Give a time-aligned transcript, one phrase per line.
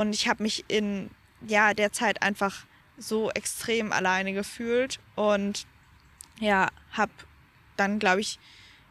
[0.00, 1.10] Und ich habe mich in
[1.46, 2.64] ja, der Zeit einfach
[2.96, 5.66] so extrem alleine gefühlt und
[6.38, 7.12] ja, habe
[7.76, 8.38] dann, glaube ich,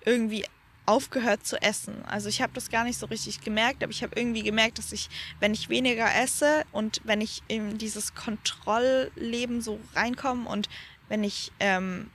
[0.06, 0.46] irgendwie
[0.86, 2.06] aufgehört zu essen.
[2.06, 4.92] Also ich habe das gar nicht so richtig gemerkt, aber ich habe irgendwie gemerkt, dass
[4.92, 5.10] ich,
[5.40, 10.70] wenn ich weniger esse und wenn ich in dieses Kontrollleben so reinkomme und
[11.07, 12.12] wenn ich, ähm,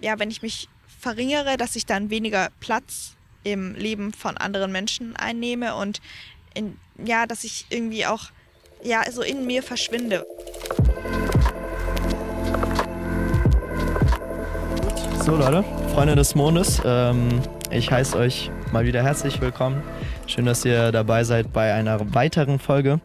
[0.00, 0.68] ja, wenn ich mich
[0.98, 3.14] verringere, dass ich dann weniger Platz
[3.44, 6.00] im Leben von anderen Menschen einnehme und
[6.54, 8.30] in, ja, dass ich irgendwie auch
[8.82, 10.26] ja, so in mir verschwinde.
[15.24, 19.82] So Leute, Freunde des Mondes, ähm, ich heiße euch mal wieder herzlich willkommen.
[20.26, 23.00] Schön, dass ihr dabei seid bei einer weiteren Folge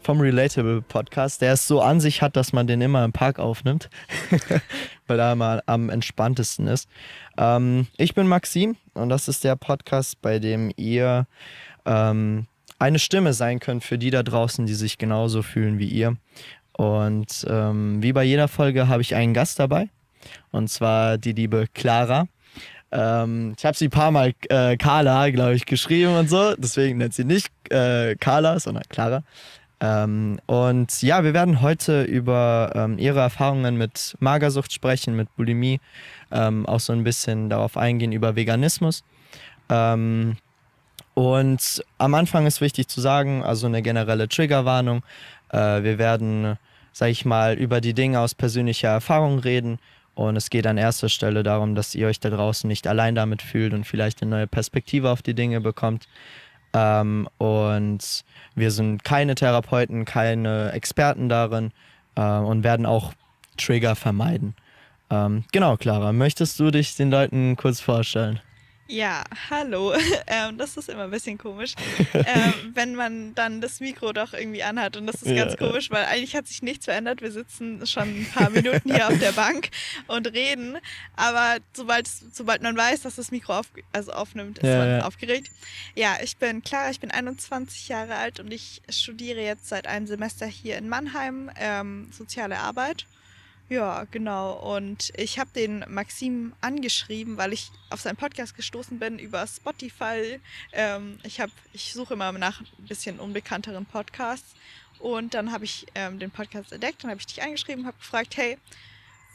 [0.00, 3.40] vom Relatable Podcast, der es so an sich hat, dass man den immer im Park
[3.40, 3.90] aufnimmt,
[5.08, 6.88] weil er mal am entspanntesten ist.
[7.36, 11.26] Ähm, ich bin Maxim und das ist der Podcast, bei dem ihr
[11.84, 12.46] ähm,
[12.78, 16.16] eine Stimme sein könnt für die da draußen, die sich genauso fühlen wie ihr.
[16.72, 19.88] Und ähm, wie bei jeder Folge habe ich einen Gast dabei.
[20.50, 22.28] Und zwar die liebe Clara.
[22.92, 26.54] Ähm, ich habe sie ein paar Mal äh, Carla, glaube ich, geschrieben und so.
[26.56, 29.22] Deswegen nennt sie nicht äh, Carla, sondern Clara.
[29.80, 35.80] Ähm, und ja, wir werden heute über ähm, ihre Erfahrungen mit Magersucht sprechen, mit Bulimie,
[36.30, 39.02] ähm, auch so ein bisschen darauf eingehen über Veganismus.
[39.68, 40.36] Ähm,
[41.16, 45.02] und am Anfang ist wichtig zu sagen, also eine generelle Triggerwarnung.
[45.50, 46.58] Äh, wir werden,
[46.92, 49.78] sag ich mal, über die Dinge aus persönlicher Erfahrung reden.
[50.14, 53.40] Und es geht an erster Stelle darum, dass ihr euch da draußen nicht allein damit
[53.40, 56.06] fühlt und vielleicht eine neue Perspektive auf die Dinge bekommt.
[56.74, 58.22] Ähm, und
[58.54, 61.70] wir sind keine Therapeuten, keine Experten darin
[62.16, 63.14] äh, und werden auch
[63.56, 64.54] Trigger vermeiden.
[65.08, 68.38] Ähm, genau, Clara, möchtest du dich den Leuten kurz vorstellen?
[68.88, 69.94] Ja, hallo.
[70.28, 71.74] Ähm, das ist immer ein bisschen komisch,
[72.14, 74.96] ähm, wenn man dann das Mikro doch irgendwie anhat.
[74.96, 77.22] Und das ist ganz komisch, weil eigentlich hat sich nichts verändert.
[77.22, 79.70] Wir sitzen schon ein paar Minuten hier auf der Bank
[80.08, 80.78] und reden.
[81.14, 85.06] Aber sobald, sobald man weiß, dass das Mikro auf, also aufnimmt, ist ja, man ja.
[85.06, 85.50] aufgeregt.
[85.94, 90.08] Ja, ich bin Clara, ich bin 21 Jahre alt und ich studiere jetzt seit einem
[90.08, 93.06] Semester hier in Mannheim ähm, soziale Arbeit.
[93.68, 94.52] Ja, genau.
[94.52, 100.40] Und ich habe den Maxim angeschrieben, weil ich auf seinen Podcast gestoßen bin über Spotify.
[100.72, 104.54] Ähm, ich, ich suche immer nach ein bisschen unbekannteren Podcasts.
[104.98, 108.36] Und dann habe ich ähm, den Podcast entdeckt, dann habe ich dich angeschrieben, habe gefragt,
[108.36, 108.56] hey,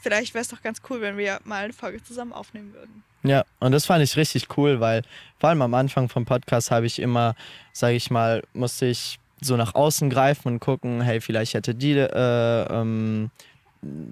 [0.00, 3.04] vielleicht wäre es doch ganz cool, wenn wir mal eine Folge zusammen aufnehmen würden.
[3.22, 5.02] Ja, und das fand ich richtig cool, weil
[5.38, 7.36] vor allem am Anfang vom Podcast habe ich immer,
[7.72, 11.92] sage ich mal, musste ich so nach außen greifen und gucken, hey, vielleicht hätte die
[11.92, 13.30] äh, ähm,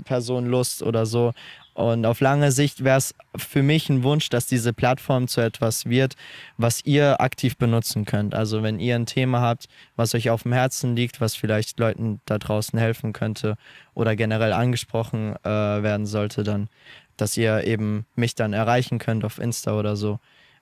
[0.05, 1.33] Person Lust oder so.
[1.75, 5.87] Und auf lange Sicht wäre es für mich ein Wunsch, dass diese Plattform zu etwas
[5.87, 6.15] wird,
[6.59, 8.35] was ihr aktiv benutzen könnt.
[8.35, 12.21] Also wenn ihr ein Thema habt, was euch auf dem Herzen liegt, was vielleicht Leuten
[12.27, 13.57] da draußen helfen könnte
[13.95, 16.69] oder generell angesprochen äh, werden sollte, dann,
[17.17, 20.19] dass ihr eben mich dann erreichen könnt auf Insta oder so.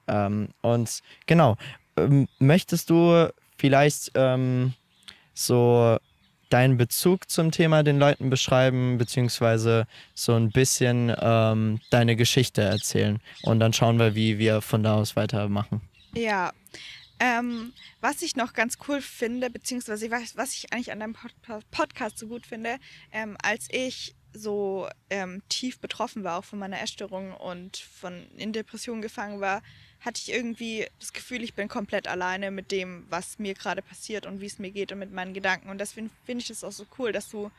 [0.07, 1.57] Ähm, und genau,
[1.97, 4.75] ähm, möchtest du vielleicht ähm,
[5.35, 5.99] so
[6.49, 13.21] deinen Bezug zum Thema den Leuten beschreiben, beziehungsweise so ein bisschen ähm, deine Geschichte erzählen.
[13.43, 15.81] Und dann schauen wir, wie wir von da aus weitermachen.
[16.15, 16.53] Ja.
[17.21, 21.35] Ähm, was ich noch ganz cool finde, beziehungsweise was, was ich eigentlich an deinem Pod
[21.73, 22.79] Podcast so gut finde,
[23.13, 28.53] ähm, als ich so ähm, tief betroffen war, auch von meiner Essstörung und von in
[28.53, 29.63] Depressionen gefangen war,
[30.01, 34.27] hatte ich irgendwie das Gefühl, ich bin komplett alleine mit dem, was mir gerade passiert
[34.27, 35.71] und wie es mir geht und mit meinen Gedanken.
[35.71, 37.51] Und deswegen finde ich das auch so cool, dass du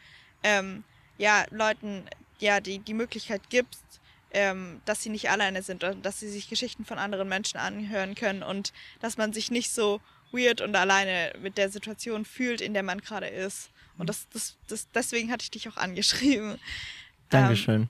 [0.43, 0.83] ähm,
[1.17, 2.05] ja Leuten
[2.39, 3.83] ja die, die Möglichkeit gibst,
[4.31, 8.15] ähm, dass sie nicht alleine sind und dass sie sich Geschichten von anderen Menschen anhören
[8.15, 9.99] können und dass man sich nicht so
[10.31, 13.71] weird und alleine mit der Situation fühlt, in der man gerade ist.
[13.97, 16.57] Und das, das, das, deswegen hatte ich dich auch angeschrieben.
[17.29, 17.83] Dankeschön.
[17.83, 17.89] Ähm,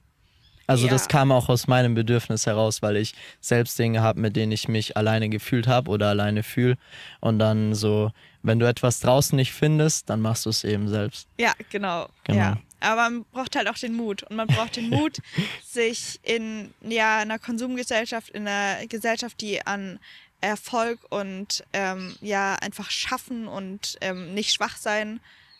[0.69, 0.91] also ja.
[0.91, 4.67] das kam auch aus meinem Bedürfnis heraus, weil ich selbst Dinge habe, mit denen ich
[4.67, 6.77] mich alleine gefühlt habe oder alleine fühle.
[7.21, 8.11] Und dann so,
[8.43, 11.27] wenn du etwas draußen nicht findest, dann machst du es eben selbst.
[11.39, 12.07] Ja, genau.
[12.23, 12.39] genau.
[12.39, 12.57] Ja.
[12.81, 14.21] Aber man braucht halt auch den Mut.
[14.23, 15.17] Und man braucht den Mut,
[15.65, 19.99] sich in ja, einer Konsumgesellschaft, in einer Gesellschaft, die an
[20.39, 25.19] Erfolg und ähm, ja einfach schaffen und ähm, nicht schwach sein,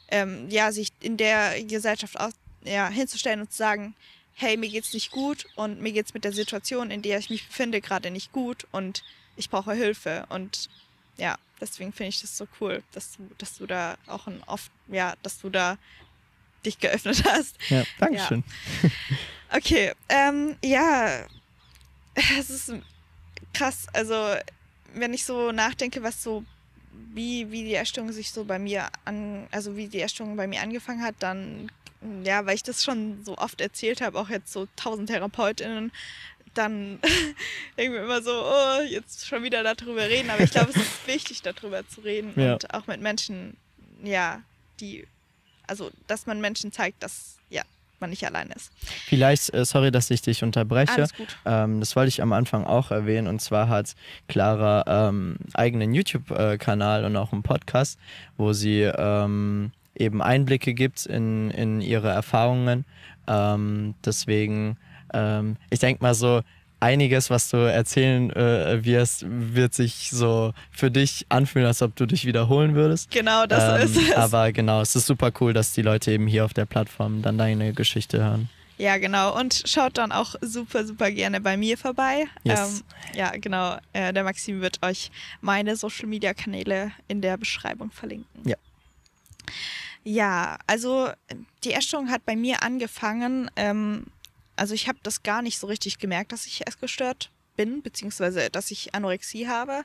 [0.09, 2.29] ähm, ja, sich in der Gesellschaft auch,
[2.63, 3.95] ja, hinzustellen und zu sagen,
[4.39, 7.45] hey, mir geht's nicht gut und mir geht's mit der Situation, in der ich mich
[7.45, 9.03] befinde, gerade nicht gut und
[9.35, 10.25] ich brauche Hilfe.
[10.29, 10.69] Und
[11.17, 14.71] ja, deswegen finde ich das so cool, dass du, dass du da auch ein oft,
[14.87, 15.77] ja, dass du da
[16.65, 17.57] dich geöffnet hast.
[17.69, 18.43] Ja, danke schön.
[18.83, 18.89] Ja.
[19.51, 21.25] Okay, ähm, ja,
[22.13, 22.71] es ist
[23.51, 23.87] krass.
[23.93, 24.35] Also,
[24.93, 26.45] wenn ich so nachdenke, was so
[26.91, 30.61] wie, wie die Essstörung sich so bei mir an, also wie die Essstörung bei mir
[30.61, 31.71] angefangen hat, dann,
[32.23, 35.91] ja, weil ich das schon so oft erzählt habe, auch jetzt so tausend TherapeutInnen,
[36.53, 36.99] dann
[37.77, 40.29] irgendwie immer so, oh, jetzt schon wieder darüber reden.
[40.29, 42.53] Aber ich glaube, es ist wichtig, darüber zu reden ja.
[42.53, 43.57] und auch mit Menschen,
[44.03, 44.41] ja,
[44.79, 45.05] die,
[45.67, 47.63] also, dass man Menschen zeigt, dass, ja,
[47.99, 48.71] man nicht allein ist.
[49.07, 50.93] Vielleicht, äh, sorry, dass ich dich unterbreche.
[50.93, 51.37] Alles gut.
[51.45, 53.27] Ähm, das wollte ich am Anfang auch erwähnen.
[53.27, 53.93] Und zwar hat
[54.29, 57.99] Clara ähm, eigenen YouTube-Kanal und auch einen Podcast,
[58.37, 62.85] wo sie ähm, eben Einblicke gibt in, in ihre Erfahrungen.
[63.27, 64.77] Ähm, deswegen,
[65.13, 66.41] ähm, ich denke mal so,
[66.79, 72.05] einiges, was du erzählen äh, wirst, wird sich so für dich anfühlen, als ob du
[72.05, 73.11] dich wiederholen würdest.
[73.11, 74.15] Genau, das ähm, ist es.
[74.15, 77.37] Aber genau, es ist super cool, dass die Leute eben hier auf der Plattform dann
[77.37, 78.49] deine Geschichte hören.
[78.77, 79.37] Ja, genau.
[79.37, 82.27] Und schaut dann auch super, super gerne bei mir vorbei.
[82.43, 82.79] Yes.
[82.79, 83.77] Ähm, ja, genau.
[83.91, 85.11] Äh, der Maxim wird euch
[85.41, 88.47] meine Social Media Kanäle in der Beschreibung verlinken.
[88.47, 88.55] Ja.
[90.09, 91.11] Ja, also
[91.63, 93.51] die Essstörung hat bei mir angefangen.
[93.55, 94.07] Ähm,
[94.55, 98.71] also ich habe das gar nicht so richtig gemerkt, dass ich essgestört bin, beziehungsweise dass
[98.71, 99.83] ich Anorexie habe.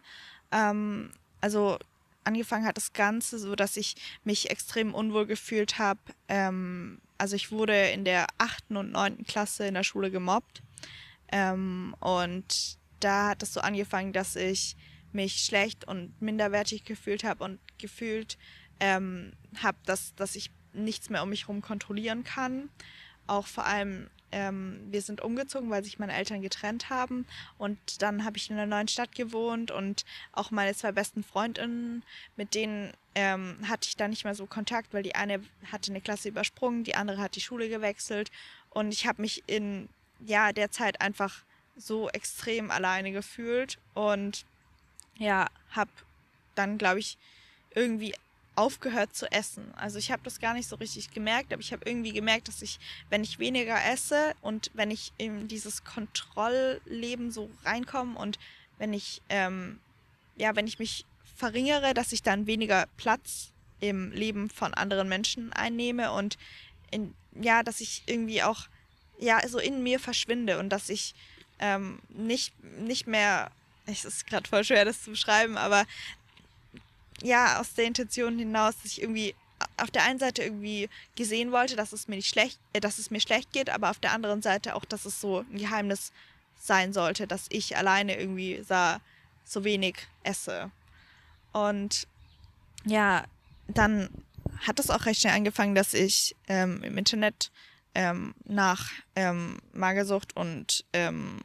[0.50, 1.10] Ähm,
[1.42, 1.78] also
[2.24, 6.00] angefangen hat das Ganze so, dass ich mich extrem unwohl gefühlt habe.
[6.28, 10.62] Ähm, also ich wurde in der achten und neunten Klasse in der Schule gemobbt.
[11.32, 14.74] Ähm, und da hat es so angefangen, dass ich
[15.12, 18.38] mich schlecht und minderwertig gefühlt habe und gefühlt
[18.80, 19.32] ähm,
[19.62, 22.68] habe, dass, dass ich nichts mehr um mich herum kontrollieren kann.
[23.26, 27.24] Auch vor allem ähm, wir sind umgezogen, weil sich meine Eltern getrennt haben.
[27.56, 32.02] Und dann habe ich in einer neuen Stadt gewohnt und auch meine zwei besten Freundinnen,
[32.36, 35.40] mit denen ähm, hatte ich dann nicht mehr so Kontakt, weil die eine
[35.70, 38.32] hatte eine Klasse übersprungen, die andere hat die Schule gewechselt.
[38.70, 39.88] Und ich habe mich in
[40.18, 41.44] ja, der Zeit einfach
[41.76, 44.44] so extrem alleine gefühlt und
[45.16, 45.90] ja, habe
[46.56, 47.18] dann, glaube ich,
[47.74, 48.14] irgendwie
[48.56, 49.72] aufgehört zu essen.
[49.76, 52.62] Also ich habe das gar nicht so richtig gemerkt, aber ich habe irgendwie gemerkt, dass
[52.62, 52.78] ich,
[53.10, 58.38] wenn ich weniger esse und wenn ich in dieses Kontrollleben so reinkomme und
[58.78, 59.80] wenn ich, ähm,
[60.36, 61.04] ja, wenn ich mich
[61.36, 66.38] verringere, dass ich dann weniger Platz im Leben von anderen Menschen einnehme und
[66.90, 68.66] in, ja, dass ich irgendwie auch,
[69.18, 71.14] ja, so in mir verschwinde und dass ich
[71.58, 73.50] ähm, nicht, nicht mehr,
[73.86, 75.84] es ist gerade voll schwer, das zu beschreiben, aber
[77.22, 79.34] ja, aus der Intention hinaus, dass ich irgendwie
[79.76, 83.10] auf der einen Seite irgendwie gesehen wollte, dass es mir nicht schlecht, äh, dass es
[83.10, 86.12] mir schlecht geht, aber auf der anderen Seite auch, dass es so ein Geheimnis
[86.60, 89.00] sein sollte, dass ich alleine irgendwie sah,
[89.44, 90.70] so wenig esse.
[91.52, 92.06] Und
[92.84, 93.24] ja,
[93.68, 94.08] dann
[94.66, 97.50] hat es auch recht schnell angefangen, dass ich ähm, im Internet
[97.94, 101.40] ähm, nach ähm, Magersucht und ähm,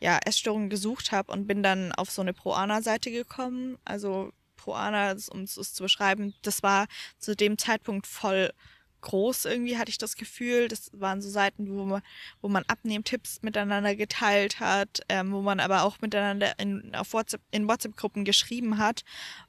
[0.00, 3.78] ja, Essstörungen gesucht habe und bin dann auf so eine Pro-Ana-Seite gekommen.
[3.84, 4.32] Also
[4.62, 6.86] Proana, um es zu beschreiben, das war
[7.18, 8.52] zu dem Zeitpunkt voll
[9.02, 10.68] groß irgendwie, hatte ich das Gefühl.
[10.68, 12.02] Das waren so Seiten, wo man,
[12.40, 17.68] wo man Abnehmtipps miteinander geteilt hat, ähm, wo man aber auch miteinander in, WhatsApp, in
[17.68, 19.02] WhatsApp-Gruppen geschrieben hat.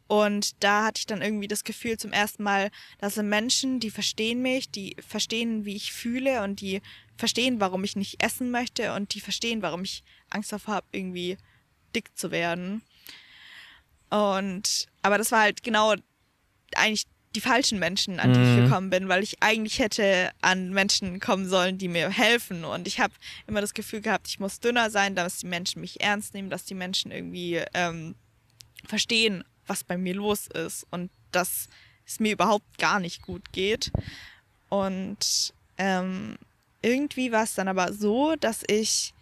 [0.08, 3.92] Und da hatte ich dann irgendwie das Gefühl zum ersten Mal, das sind Menschen, die
[3.92, 6.82] verstehen mich, die verstehen, wie ich fühle und die
[7.16, 11.38] verstehen, warum ich nicht essen möchte und die verstehen, warum ich Angst davor habe, irgendwie
[11.96, 12.82] dick zu werden.
[14.14, 15.96] Und aber das war halt genau
[16.76, 18.66] eigentlich die falschen Menschen, an die ich mhm.
[18.66, 22.64] gekommen bin, weil ich eigentlich hätte an Menschen kommen sollen, die mir helfen.
[22.64, 23.12] Und ich habe
[23.48, 26.64] immer das Gefühl gehabt, ich muss dünner sein, dass die Menschen mich ernst nehmen, dass
[26.64, 28.14] die Menschen irgendwie ähm,
[28.86, 31.68] verstehen, was bei mir los ist und dass
[32.06, 33.92] es mir überhaupt gar nicht gut geht.
[34.70, 36.38] Und ähm,
[36.84, 39.16] irgendwie war es dann aber so, dass ich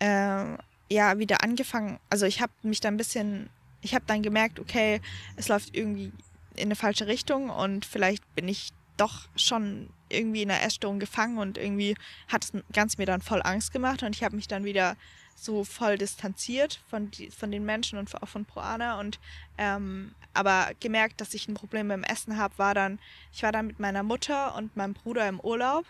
[0.00, 0.56] äh,
[0.90, 3.48] ja wieder angefangen, also ich habe mich da ein bisschen
[3.84, 5.00] ich habe dann gemerkt, okay,
[5.36, 6.10] es läuft irgendwie
[6.56, 11.38] in eine falsche Richtung und vielleicht bin ich doch schon irgendwie in einer Essstörung gefangen
[11.38, 11.96] und irgendwie
[12.28, 14.96] hat das Ganze mir dann voll Angst gemacht und ich habe mich dann wieder
[15.34, 19.18] so voll distanziert von, die, von den Menschen und auch von Proana und
[19.58, 22.98] ähm, aber gemerkt, dass ich ein Problem beim Essen habe, war dann,
[23.32, 25.84] ich war dann mit meiner Mutter und meinem Bruder im Urlaub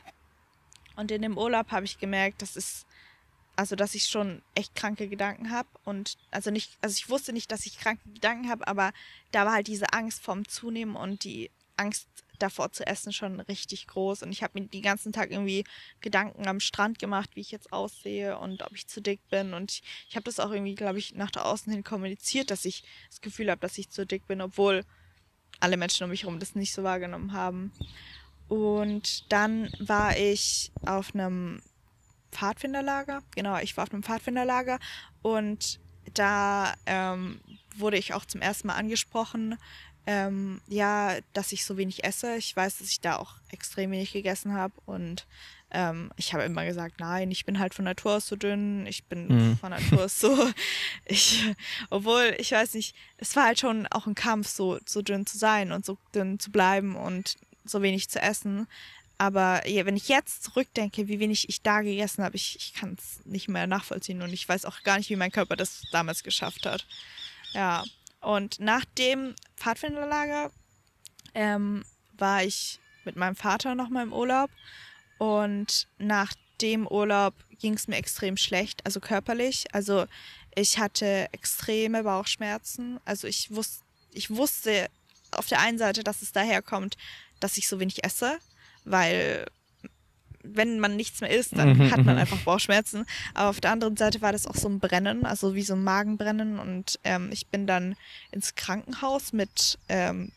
[0.96, 2.86] und in dem Urlaub habe ich gemerkt, das ist
[3.56, 7.52] also dass ich schon echt kranke Gedanken habe und also nicht, also ich wusste nicht,
[7.52, 8.92] dass ich kranke Gedanken habe, aber
[9.30, 12.08] da war halt diese Angst vorm Zunehmen und die Angst
[12.38, 15.64] davor zu essen schon richtig groß und ich habe mir den ganzen Tag irgendwie
[16.00, 19.70] Gedanken am Strand gemacht, wie ich jetzt aussehe und ob ich zu dick bin und
[19.70, 22.82] ich, ich habe das auch irgendwie, glaube ich, nach der Außen hin kommuniziert, dass ich
[23.08, 24.84] das Gefühl habe, dass ich zu dick bin, obwohl
[25.60, 27.72] alle Menschen um mich herum das nicht so wahrgenommen haben.
[28.48, 31.62] Und dann war ich auf einem
[32.34, 33.22] Pfadfinderlager.
[33.34, 34.78] Genau, ich war auf einem Pfadfinderlager
[35.22, 35.80] und
[36.12, 37.40] da ähm,
[37.76, 39.56] wurde ich auch zum ersten Mal angesprochen,
[40.06, 42.36] ähm, ja, dass ich so wenig esse.
[42.36, 45.26] Ich weiß, dass ich da auch extrem wenig gegessen habe und
[45.70, 49.04] ähm, ich habe immer gesagt, nein, ich bin halt von Natur aus so dünn, ich
[49.04, 49.56] bin mhm.
[49.60, 50.50] von Natur aus so,
[51.04, 51.52] ich,
[51.90, 55.38] obwohl, ich weiß nicht, es war halt schon auch ein Kampf, so, so dünn zu
[55.38, 58.66] sein und so dünn zu bleiben und so wenig zu essen.
[59.24, 63.24] Aber wenn ich jetzt zurückdenke, wie wenig ich da gegessen habe, ich, ich kann es
[63.24, 66.66] nicht mehr nachvollziehen und ich weiß auch gar nicht, wie mein Körper das damals geschafft
[66.66, 66.86] hat.
[67.54, 67.84] Ja,
[68.20, 70.50] und nach dem Pfadfinderlager
[71.34, 71.86] ähm,
[72.18, 74.50] war ich mit meinem Vater nochmal im Urlaub
[75.16, 79.64] und nach dem Urlaub ging es mir extrem schlecht, also körperlich.
[79.72, 80.04] Also
[80.54, 83.00] ich hatte extreme Bauchschmerzen.
[83.06, 84.90] Also ich, wus ich wusste
[85.30, 86.98] auf der einen Seite, dass es daher kommt,
[87.40, 88.38] dass ich so wenig esse
[88.84, 89.46] weil
[90.44, 92.20] wenn man nichts mehr isst, dann mhm, hat man mhm.
[92.20, 93.06] einfach Bauchschmerzen.
[93.32, 95.82] Aber auf der anderen Seite war das auch so ein Brennen, also wie so ein
[95.82, 96.58] Magenbrennen.
[96.58, 97.96] Und ähm, ich bin dann
[98.30, 100.32] ins Krankenhaus mit ähm,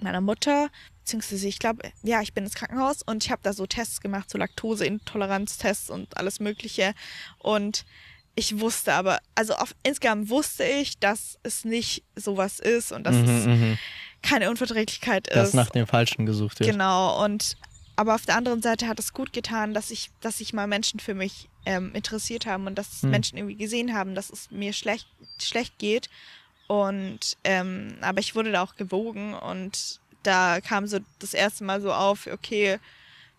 [0.00, 3.66] meiner Mutter, beziehungsweise ich glaube, ja, ich bin ins Krankenhaus und ich habe da so
[3.66, 6.94] Tests gemacht, so Laktoseintoleranztests und alles Mögliche.
[7.38, 7.84] Und
[8.34, 13.14] ich wusste aber, also auf, insgesamt wusste ich, dass es nicht sowas ist und dass
[13.14, 13.78] mhm, es mhm.
[14.22, 15.36] keine Unverträglichkeit ist.
[15.36, 16.70] Dass nach dem Falschen gesucht wird.
[16.70, 17.56] Genau, und
[17.96, 21.00] aber auf der anderen Seite hat es gut getan, dass ich, dass sich mal Menschen
[21.00, 23.10] für mich ähm, interessiert haben und dass hm.
[23.10, 25.08] Menschen irgendwie gesehen haben, dass es mir schlecht,
[25.40, 26.10] schlecht geht.
[26.66, 31.80] Und ähm, aber ich wurde da auch gewogen und da kam so das erste Mal
[31.80, 32.78] so auf, okay,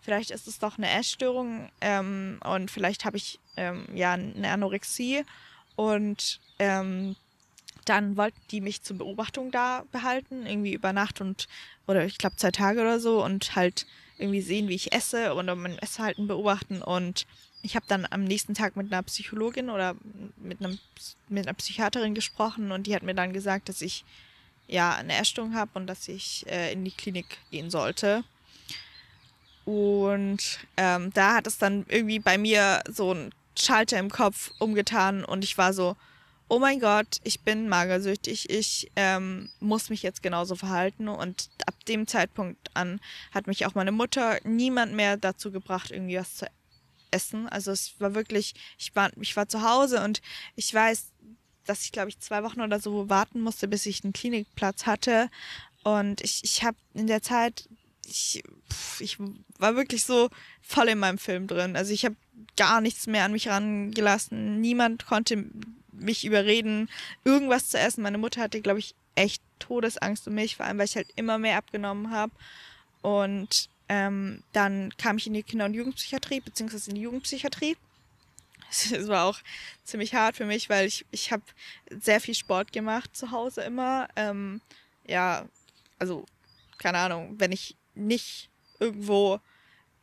[0.00, 5.24] vielleicht ist es doch eine Essstörung ähm, und vielleicht habe ich ähm, ja eine Anorexie
[5.74, 7.16] und ähm,
[7.84, 11.48] dann wollten die mich zur Beobachtung da behalten, irgendwie über Nacht und
[11.88, 13.86] oder ich glaube zwei Tage oder so und halt
[14.18, 16.82] irgendwie sehen, wie ich esse oder mein Essverhalten beobachten.
[16.82, 17.26] Und
[17.62, 19.94] ich habe dann am nächsten Tag mit einer Psychologin oder
[20.36, 20.78] mit, einem,
[21.28, 24.04] mit einer Psychiaterin gesprochen und die hat mir dann gesagt, dass ich
[24.68, 28.24] ja eine Essstörung habe und dass ich äh, in die Klinik gehen sollte.
[29.64, 35.24] Und ähm, da hat es dann irgendwie bei mir so ein Schalter im Kopf umgetan
[35.24, 35.96] und ich war so,
[36.48, 41.08] oh mein Gott, ich bin magersüchtig, ich ähm, muss mich jetzt genauso verhalten.
[41.08, 43.00] Und ab dem Zeitpunkt an
[43.32, 46.46] hat mich auch meine Mutter niemand mehr dazu gebracht, irgendwie was zu
[47.10, 47.48] essen.
[47.48, 50.20] Also es war wirklich, ich war, ich war zu Hause und
[50.54, 51.12] ich weiß,
[51.64, 55.30] dass ich, glaube ich, zwei Wochen oder so warten musste, bis ich einen Klinikplatz hatte.
[55.82, 57.68] Und ich, ich habe in der Zeit,
[58.06, 58.44] ich,
[59.00, 59.18] ich
[59.58, 60.30] war wirklich so
[60.62, 61.74] voll in meinem Film drin.
[61.74, 62.16] Also ich habe
[62.56, 64.60] gar nichts mehr an mich rangelassen.
[64.60, 65.44] Niemand konnte
[65.98, 66.88] mich überreden,
[67.24, 68.02] irgendwas zu essen.
[68.02, 71.38] Meine Mutter hatte, glaube ich, echt Todesangst um mich, vor allem weil ich halt immer
[71.38, 72.32] mehr abgenommen habe.
[73.02, 77.76] Und ähm, dann kam ich in die Kinder- und Jugendpsychiatrie, beziehungsweise in die Jugendpsychiatrie.
[78.68, 79.38] Es war auch
[79.84, 81.44] ziemlich hart für mich, weil ich, ich habe
[81.88, 84.08] sehr viel Sport gemacht zu Hause immer.
[84.16, 84.60] Ähm,
[85.06, 85.46] ja,
[86.00, 86.26] also,
[86.78, 88.50] keine Ahnung, wenn ich nicht
[88.80, 89.40] irgendwo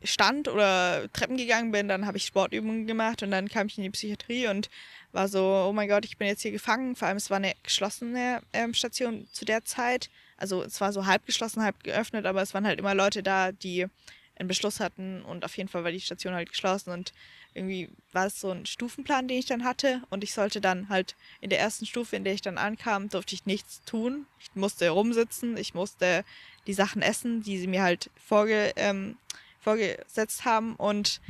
[0.03, 3.83] stand oder Treppen gegangen bin, dann habe ich Sportübungen gemacht und dann kam ich in
[3.83, 4.69] die Psychiatrie und
[5.13, 6.95] war so, oh mein Gott, ich bin jetzt hier gefangen.
[6.95, 10.09] Vor allem, es war eine geschlossene ähm, Station zu der Zeit.
[10.37, 13.51] Also es war so halb geschlossen, halb geöffnet, aber es waren halt immer Leute da,
[13.51, 13.87] die
[14.35, 17.13] einen Beschluss hatten und auf jeden Fall war die Station halt geschlossen und
[17.53, 21.15] irgendwie war es so ein Stufenplan, den ich dann hatte und ich sollte dann halt
[21.39, 24.25] in der ersten Stufe, in der ich dann ankam, durfte ich nichts tun.
[24.39, 26.25] Ich musste rumsitzen, ich musste
[26.65, 29.17] die Sachen essen, die sie mir halt vorge, ähm,
[29.59, 31.21] vorgesetzt haben und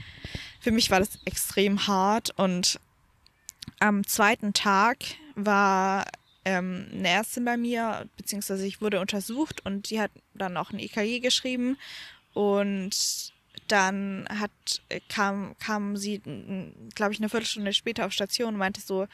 [0.62, 2.80] für mich war das extrem hart und
[3.84, 5.00] am zweiten Tag
[5.36, 6.06] war
[6.46, 10.80] ähm, eine Ärztin bei mir, beziehungsweise ich wurde untersucht und die hat dann auch ein
[10.80, 11.78] EKG geschrieben
[12.34, 13.34] und
[13.68, 14.52] dann hat,
[15.10, 16.22] kam, kam sie,
[16.96, 19.06] glaube ich, eine Viertelstunde später auf Station und meinte so,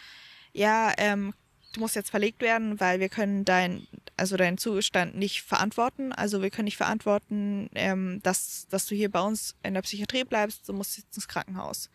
[0.54, 1.34] ja, ähm,
[1.74, 6.14] du musst jetzt verlegt werden, weil wir können dein, also deinen Zustand nicht verantworten.
[6.14, 10.26] Also wir können nicht verantworten, ähm, dass, dass du hier bei uns in der Psychiatrie
[10.26, 11.90] bleibst, du musst jetzt ins Krankenhaus.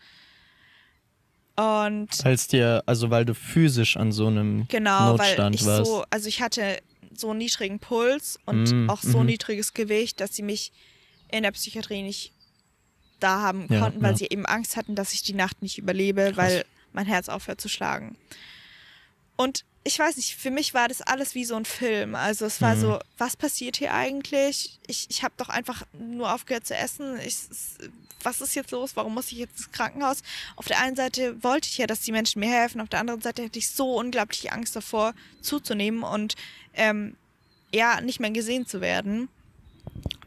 [1.56, 5.86] Und als dir, also weil du physisch an so einem genau, Notstand weil ich warst.
[5.86, 6.80] so, also ich hatte
[7.14, 9.26] so einen niedrigen Puls und mm, auch so mm.
[9.26, 10.72] niedriges Gewicht, dass sie mich
[11.30, 12.32] in der Psychiatrie nicht
[13.20, 14.16] da haben ja, konnten, weil ja.
[14.16, 16.36] sie eben Angst hatten, dass ich die Nacht nicht überlebe, Krass.
[16.36, 18.16] weil mein Herz aufhört zu schlagen.
[19.36, 22.14] Und ich weiß nicht, für mich war das alles wie so ein Film.
[22.14, 22.80] Also es war mhm.
[22.80, 24.80] so, was passiert hier eigentlich?
[24.86, 27.18] Ich, ich habe doch einfach nur aufgehört zu essen.
[27.20, 27.36] Ich,
[28.22, 28.96] was ist jetzt los?
[28.96, 30.22] Warum muss ich jetzt ins Krankenhaus?
[30.56, 32.80] Auf der einen Seite wollte ich ja, dass die Menschen mir helfen.
[32.80, 36.34] Auf der anderen Seite hatte ich so unglaubliche Angst davor, zuzunehmen und
[36.72, 37.16] ähm,
[37.72, 39.28] ja, nicht mehr gesehen zu werden.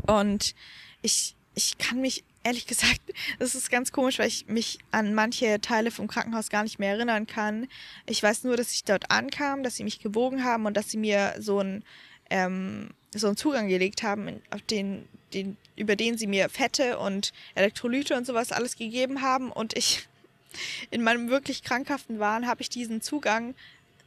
[0.06, 0.54] Und
[1.02, 3.02] ich, ich kann mich ehrlich gesagt,
[3.40, 6.94] das ist ganz komisch, weil ich mich an manche Teile vom Krankenhaus gar nicht mehr
[6.94, 7.68] erinnern kann.
[8.06, 10.98] Ich weiß nur, dass ich dort ankam, dass sie mich gewogen haben und dass sie
[10.98, 11.84] mir so ein
[12.30, 17.32] ähm, so einen Zugang gelegt haben, auf den, den, über den sie mir Fette und
[17.56, 19.52] Elektrolyte und sowas alles gegeben haben.
[19.52, 20.08] Und ich
[20.92, 23.56] in meinem wirklich krankhaften Wahn habe ich diesen Zugang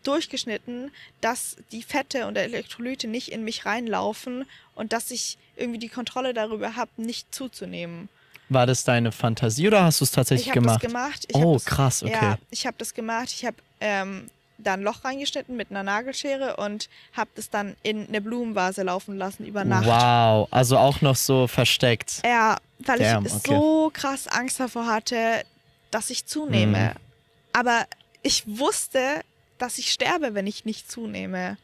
[0.02, 5.88] durchgeschnitten, dass die Fette und Elektrolyte nicht in mich reinlaufen und dass ich irgendwie die
[5.88, 8.09] Kontrolle darüber habe, nicht zuzunehmen.
[8.50, 10.85] War das deine Fantasie oder hast du es tatsächlich ich gemacht?
[10.85, 11.26] Ich habe das gemacht.
[11.28, 12.19] Ich oh, das, krass, okay.
[12.21, 13.28] Ja, ich habe das gemacht.
[13.33, 14.28] Ich habe ähm,
[14.59, 19.16] da ein Loch reingeschnitten mit einer Nagelschere und habe das dann in eine Blumenvase laufen
[19.16, 19.87] lassen über Nacht.
[19.87, 22.23] Wow, also auch noch so versteckt.
[22.25, 23.54] Ja, weil Damn, ich okay.
[23.54, 25.42] so krass Angst davor hatte,
[25.92, 26.95] dass ich zunehme.
[26.95, 27.00] Mhm.
[27.52, 27.87] Aber
[28.23, 29.23] ich wusste,
[29.59, 31.57] dass ich sterbe, wenn ich nicht zunehme.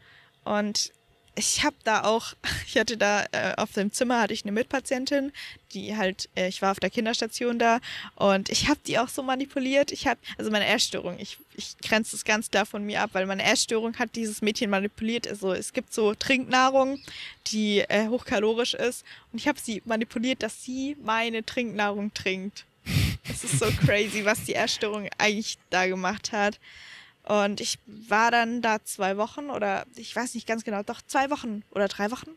[0.44, 0.92] Und
[1.36, 2.32] ich habe da auch,
[2.66, 5.32] ich hatte da äh, auf dem Zimmer hatte ich eine Mitpatientin,
[5.72, 7.80] die halt, äh, ich war auf der Kinderstation da
[8.16, 9.92] und ich habe die auch so manipuliert.
[9.92, 13.26] Ich habe, also meine Essstörung, ich, ich grenze das ganz klar von mir ab, weil
[13.26, 15.28] meine Essstörung hat dieses Mädchen manipuliert.
[15.28, 16.98] Also es gibt so Trinknahrung,
[17.48, 22.64] die äh, hochkalorisch ist und ich habe sie manipuliert, dass sie meine Trinknahrung trinkt.
[23.28, 26.58] Es ist so crazy, was die Essstörung eigentlich da gemacht hat.
[27.26, 31.28] Und ich war dann da zwei Wochen oder ich weiß nicht ganz genau, doch zwei
[31.30, 32.30] Wochen oder drei Wochen.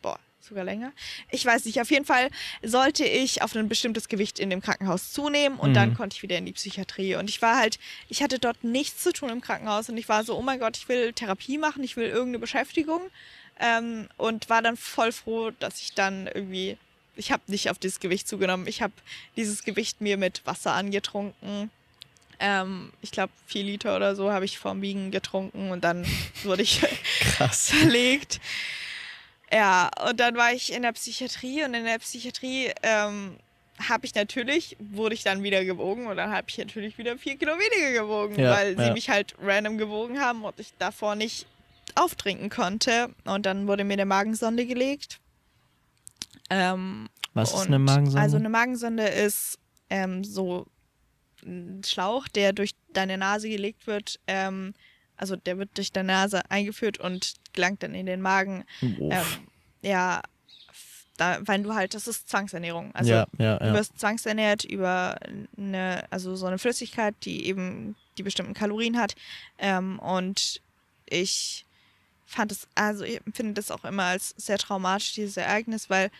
[0.00, 0.92] Boah, sogar länger.
[1.30, 2.30] Ich weiß nicht, auf jeden Fall
[2.62, 5.74] sollte ich auf ein bestimmtes Gewicht in dem Krankenhaus zunehmen und mhm.
[5.74, 7.16] dann konnte ich wieder in die Psychiatrie.
[7.16, 7.78] Und ich war halt,
[8.08, 10.78] ich hatte dort nichts zu tun im Krankenhaus und ich war so, oh mein Gott,
[10.78, 13.02] ich will Therapie machen, ich will irgendeine Beschäftigung.
[13.62, 16.78] Ähm, und war dann voll froh, dass ich dann irgendwie,
[17.16, 18.94] ich habe nicht auf dieses Gewicht zugenommen, ich habe
[19.36, 21.70] dieses Gewicht mir mit Wasser angetrunken
[22.40, 26.06] ähm, ich glaube, vier Liter oder so habe ich vorm Wiegen getrunken und dann
[26.42, 26.80] wurde ich
[27.52, 28.40] zerlegt.
[29.52, 33.36] Ja, und dann war ich in der Psychiatrie und in der Psychiatrie ähm,
[33.88, 37.36] habe ich natürlich, wurde ich dann wieder gewogen und dann habe ich natürlich wieder vier
[37.36, 38.84] Kilo weniger gewogen, ja, weil ja.
[38.84, 41.46] sie mich halt random gewogen haben und ich davor nicht
[41.94, 43.10] auftrinken konnte.
[43.24, 45.18] Und dann wurde mir eine Magensonde gelegt.
[46.48, 48.20] Ähm, Was ist eine Magensonde?
[48.20, 50.66] Also eine Magensonde ist ähm, so
[51.84, 54.20] Schlauch, der durch deine Nase gelegt wird.
[54.26, 54.74] Ähm,
[55.16, 58.64] also der wird durch deine Nase eingeführt und gelangt dann in den Magen.
[58.80, 59.24] Ähm,
[59.82, 60.22] ja,
[61.16, 62.94] da, weil du halt, das ist Zwangsernährung.
[62.94, 63.58] Also ja, ja, ja.
[63.58, 65.18] du wirst zwangsernährt über
[65.58, 69.14] eine, also so eine Flüssigkeit, die eben die bestimmten Kalorien hat.
[69.58, 70.62] Ähm, und
[71.04, 71.66] ich
[72.24, 76.10] fand es, also ich empfinde das auch immer als sehr traumatisch, dieses Ereignis, weil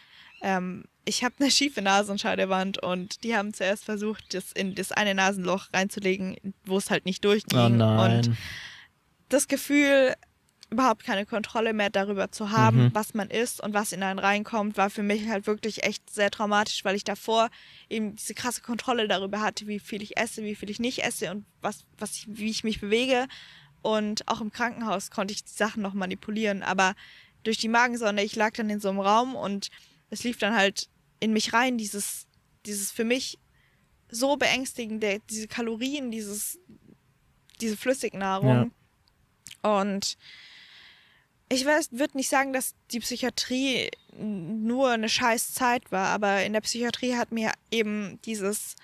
[0.43, 5.15] ähm, ich habe eine schiefe Nasenscheidewand und die haben zuerst versucht, das in das eine
[5.15, 7.81] Nasenloch reinzulegen, wo es halt nicht durchging.
[7.81, 8.31] Oh und
[9.29, 10.15] das Gefühl,
[10.71, 12.95] überhaupt keine Kontrolle mehr darüber zu haben, mhm.
[12.95, 16.31] was man isst und was in einen reinkommt, war für mich halt wirklich echt sehr
[16.31, 17.51] traumatisch, weil ich davor
[17.89, 21.31] eben diese krasse Kontrolle darüber hatte, wie viel ich esse, wie viel ich nicht esse
[21.33, 23.27] und was, was ich, wie ich mich bewege.
[23.83, 26.95] Und auch im Krankenhaus konnte ich die Sachen noch manipulieren, aber
[27.43, 29.71] durch die Magensonde, ich lag dann in so einem Raum und
[30.11, 30.89] es lief dann halt
[31.21, 32.27] in mich rein, dieses,
[32.67, 33.39] dieses für mich
[34.11, 36.59] so beängstigende, diese Kalorien, dieses,
[37.61, 38.73] diese Flüssignahrung.
[39.63, 39.79] Ja.
[39.81, 40.17] Und
[41.49, 46.61] ich würde nicht sagen, dass die Psychiatrie nur eine scheiß Zeit war, aber in der
[46.61, 48.77] Psychiatrie hat mir eben dieses,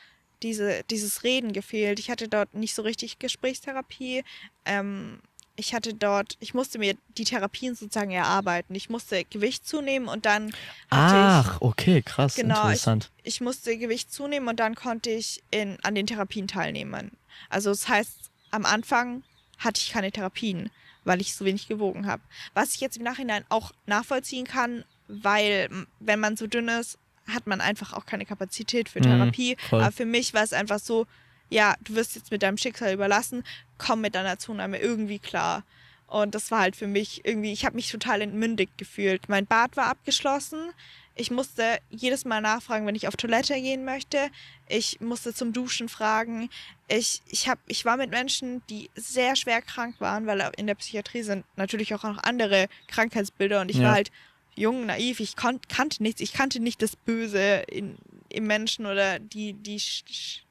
[0.43, 1.99] diese, dieses Reden gefehlt.
[1.99, 4.25] Ich hatte dort nicht so richtig Gesprächstherapie.
[4.65, 5.21] Ähm,
[5.57, 8.75] ich hatte dort, ich musste mir die Therapien sozusagen erarbeiten.
[8.75, 10.53] Ich musste Gewicht zunehmen und dann
[10.91, 13.11] Ach, ich, okay, krass, genau, interessant.
[13.19, 17.11] Ich, ich, musste Gewicht zunehmen und dann konnte ich in, an den Therapien teilnehmen.
[17.49, 19.23] Also das heißt, am Anfang
[19.59, 20.71] hatte ich keine Therapien,
[21.05, 22.23] weil ich so wenig gewogen habe.
[22.55, 25.69] Was ich jetzt im Nachhinein auch nachvollziehen kann, weil
[26.01, 29.57] wenn man so dünn ist, hat man einfach auch keine Kapazität für mhm, Therapie.
[29.71, 31.07] Mhm, Aber für mich war es einfach so,
[31.51, 33.45] ja, du wirst jetzt mit deinem Schicksal überlassen,
[33.79, 35.65] komm mit deiner Zunahme irgendwie klar.
[36.07, 39.29] Und das war halt für mich irgendwie, ich habe mich total entmündigt gefühlt.
[39.29, 40.71] Mein Bad war abgeschlossen.
[41.17, 44.31] Ich musste jedes Mal nachfragen, wenn ich auf Toilette gehen möchte.
[44.69, 46.49] Ich musste zum Duschen fragen.
[46.89, 50.75] Ich, ich, hab, ich war mit Menschen, die sehr schwer krank waren, weil in der
[50.75, 53.63] Psychiatrie sind natürlich auch noch andere Krankheitsbilder.
[53.63, 53.85] Und ich ja.
[53.85, 54.13] war halt
[54.55, 55.19] jung, naiv.
[55.21, 56.21] Ich kannte nichts.
[56.21, 57.97] Ich kannte nicht das Böse in,
[58.29, 59.81] im Menschen oder die, die,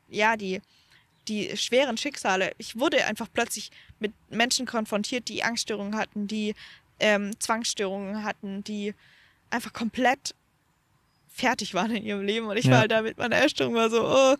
[0.10, 0.62] ja, die
[1.28, 2.52] die schweren Schicksale.
[2.58, 6.56] Ich wurde einfach plötzlich mit Menschen konfrontiert, die Angststörungen hatten, die
[7.00, 8.94] ähm, Zwangsstörungen hatten, die
[9.50, 10.36] einfach komplett
[11.28, 12.48] fertig waren in ihrem Leben.
[12.48, 12.72] Und ich ja.
[12.72, 14.36] war halt da mit meiner Essstörung war so, oh,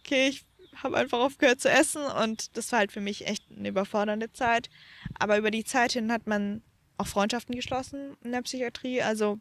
[0.00, 0.44] okay, ich
[0.82, 2.02] habe einfach aufgehört zu essen.
[2.02, 4.68] Und das war halt für mich echt eine überfordernde Zeit.
[5.18, 6.62] Aber über die Zeit hin hat man
[6.96, 9.02] auch Freundschaften geschlossen in der Psychiatrie.
[9.02, 9.38] Also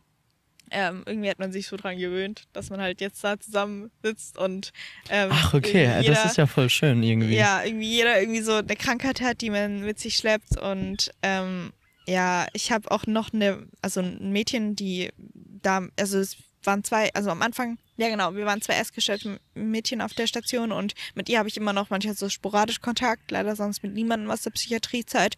[0.71, 4.37] ähm, irgendwie hat man sich so dran gewöhnt, dass man halt jetzt da zusammen sitzt
[4.37, 4.71] und
[5.09, 7.35] ähm, Ach, okay, jeder, das ist ja voll schön irgendwie.
[7.35, 11.71] Ja, irgendwie jeder irgendwie so eine Krankheit hat, die man mit sich schleppt und ähm,
[12.07, 17.13] ja, ich habe auch noch eine, also ein Mädchen, die da, also es waren zwei,
[17.13, 21.29] also am Anfang, ja genau, wir waren zwei erstgestellte Mädchen auf der Station und mit
[21.29, 24.51] ihr habe ich immer noch manchmal so sporadisch Kontakt, leider sonst mit niemandem aus der
[24.51, 25.35] Psychiatriezeit,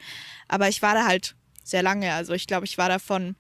[0.48, 3.36] aber ich war da halt sehr lange, also ich glaube, ich war da von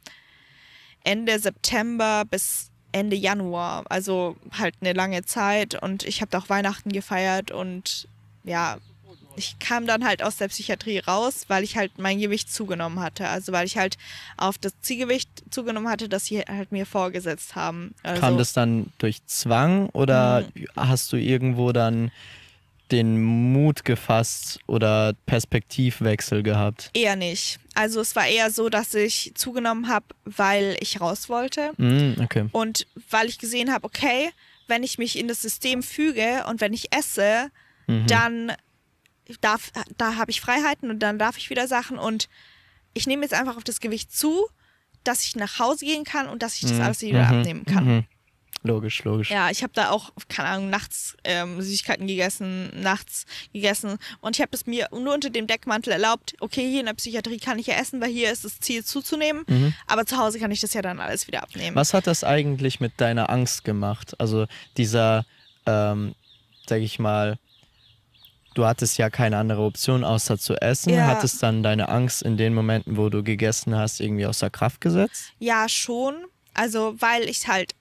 [1.04, 3.84] Ende September bis Ende Januar.
[3.90, 8.08] Also halt eine lange Zeit und ich habe da auch Weihnachten gefeiert und
[8.44, 8.78] ja,
[9.38, 13.30] ich kam dann halt aus der Psychiatrie raus, weil ich halt mein Gewicht zugenommen hatte.
[13.30, 13.98] Also weil ich halt
[14.36, 17.96] auf das Zielgewicht zugenommen hatte, das sie halt mir vorgesetzt haben.
[18.04, 20.68] Also, Kam das dann durch Zwang oder Mhm.
[20.76, 22.12] hast du irgendwo dann
[22.92, 23.22] den
[23.54, 26.90] Mut gefasst oder Perspektivwechsel gehabt?
[26.94, 27.60] eher nicht.
[27.74, 31.72] Also es war eher so, dass ich zugenommen habe, weil ich raus wollte.
[31.78, 32.50] Mm, okay.
[32.52, 34.30] Und weil ich gesehen habe, okay,
[34.68, 37.50] wenn ich mich in das System füge und wenn ich esse,
[37.88, 38.08] Mhm.
[38.08, 38.52] dann
[39.42, 42.28] darf, da habe ich Freiheiten und dann darf ich wieder Sachen und
[42.94, 44.46] ich nehme jetzt einfach auf das Gewicht zu,
[45.04, 46.82] dass ich nach Hause gehen kann und dass ich das Mhm.
[46.82, 47.38] alles wieder Mhm.
[47.40, 47.86] abnehmen kann.
[47.86, 48.04] Mhm.
[48.64, 49.32] Logisch, logisch.
[49.32, 54.42] Ja, ich habe da auch, keine Ahnung, nachts ähm, Süßigkeiten gegessen, nachts gegessen und ich
[54.42, 57.68] habe es mir nur unter dem Deckmantel erlaubt, okay, hier in der Psychiatrie kann ich
[57.68, 59.74] ja essen, weil hier ist das Ziel zuzunehmen, Mhm.
[59.88, 61.76] aber zu Hause kann ich das ja dann alles wieder abnehmen.
[61.76, 64.14] Was hat das eigentlich mit deiner Angst gemacht?
[64.20, 64.46] Also
[64.78, 65.26] dieser,
[65.66, 66.14] ähm,
[66.68, 67.40] sag ich mal,
[68.54, 70.94] du hattest ja keine andere Option außer zu essen.
[70.94, 71.08] Ja.
[71.08, 74.82] Hat es dann deine Angst in den Momenten, wo du gegessen hast, irgendwie außer Kraft
[74.82, 75.32] gesetzt?
[75.40, 76.16] Ja, schon.
[76.54, 77.74] Also, weil ich halt,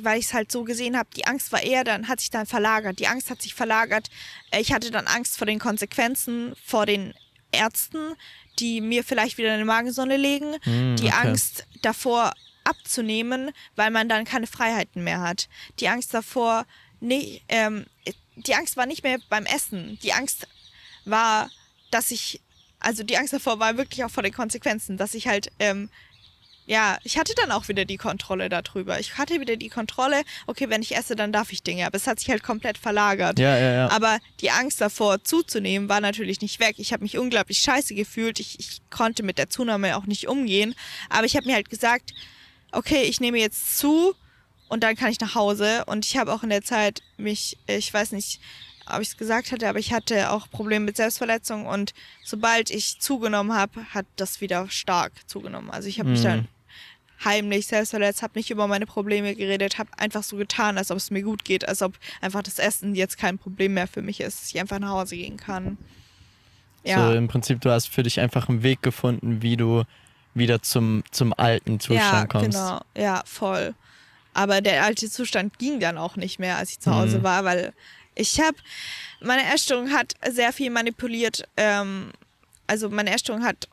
[0.00, 2.46] weil ich es halt so gesehen habe, die Angst war eher, dann hat sich dann
[2.46, 2.98] verlagert.
[2.98, 4.08] Die Angst hat sich verlagert.
[4.50, 7.14] Äh, Ich hatte dann Angst vor den Konsequenzen, vor den
[7.52, 8.14] Ärzten,
[8.58, 10.56] die mir vielleicht wieder eine Magensonde legen.
[10.62, 11.14] Hm, Die okay.
[11.22, 12.32] Angst davor
[12.64, 15.48] abzunehmen, weil man dann keine Freiheiten mehr hat.
[15.80, 16.64] Die Angst davor,
[17.00, 17.86] nicht, ähm,
[18.36, 19.98] die Angst war nicht mehr beim Essen.
[20.02, 20.46] Die Angst
[21.04, 21.50] war,
[21.90, 22.40] dass ich,
[22.78, 25.90] also die Angst davor war wirklich auch vor den Konsequenzen, dass ich halt, ähm,
[26.64, 29.00] ja, ich hatte dann auch wieder die Kontrolle darüber.
[29.00, 32.06] Ich hatte wieder die Kontrolle, okay, wenn ich esse, dann darf ich Dinge, aber es
[32.06, 33.38] hat sich halt komplett verlagert.
[33.38, 33.88] Ja, ja, ja.
[33.90, 36.76] Aber die Angst davor zuzunehmen war natürlich nicht weg.
[36.78, 38.38] Ich habe mich unglaublich scheiße gefühlt.
[38.38, 40.74] Ich, ich konnte mit der Zunahme auch nicht umgehen.
[41.08, 42.14] Aber ich habe mir halt gesagt,
[42.70, 44.14] okay, ich nehme jetzt zu
[44.68, 45.84] und dann kann ich nach Hause.
[45.86, 48.40] Und ich habe auch in der Zeit mich, ich weiß nicht,
[48.86, 51.66] ob ich es gesagt hatte, aber ich hatte auch Probleme mit Selbstverletzung.
[51.66, 51.92] Und
[52.22, 55.70] sobald ich zugenommen habe, hat das wieder stark zugenommen.
[55.70, 56.24] Also ich habe mich Mhm.
[56.24, 56.48] dann
[57.24, 60.96] heimlich selbst verletzt, habe nicht über meine Probleme geredet, habe einfach so getan, als ob
[60.96, 64.20] es mir gut geht, als ob einfach das Essen jetzt kein Problem mehr für mich
[64.20, 65.78] ist, dass ich einfach nach Hause gehen kann.
[66.84, 69.84] Ja, So im Prinzip, du hast für dich einfach einen Weg gefunden, wie du
[70.34, 72.58] wieder zum, zum alten Zustand ja kommst.
[72.58, 73.74] genau, ja, voll.
[74.34, 77.22] Aber der alte Zustand ging dann auch nicht mehr, als ich zu Hause Mhm.
[77.22, 77.72] war, weil
[78.14, 78.56] ich habe,
[79.20, 81.44] meine Essstörung hat sehr viel manipuliert.
[81.56, 82.12] Ähm,
[82.66, 83.68] also meine Essstörung hat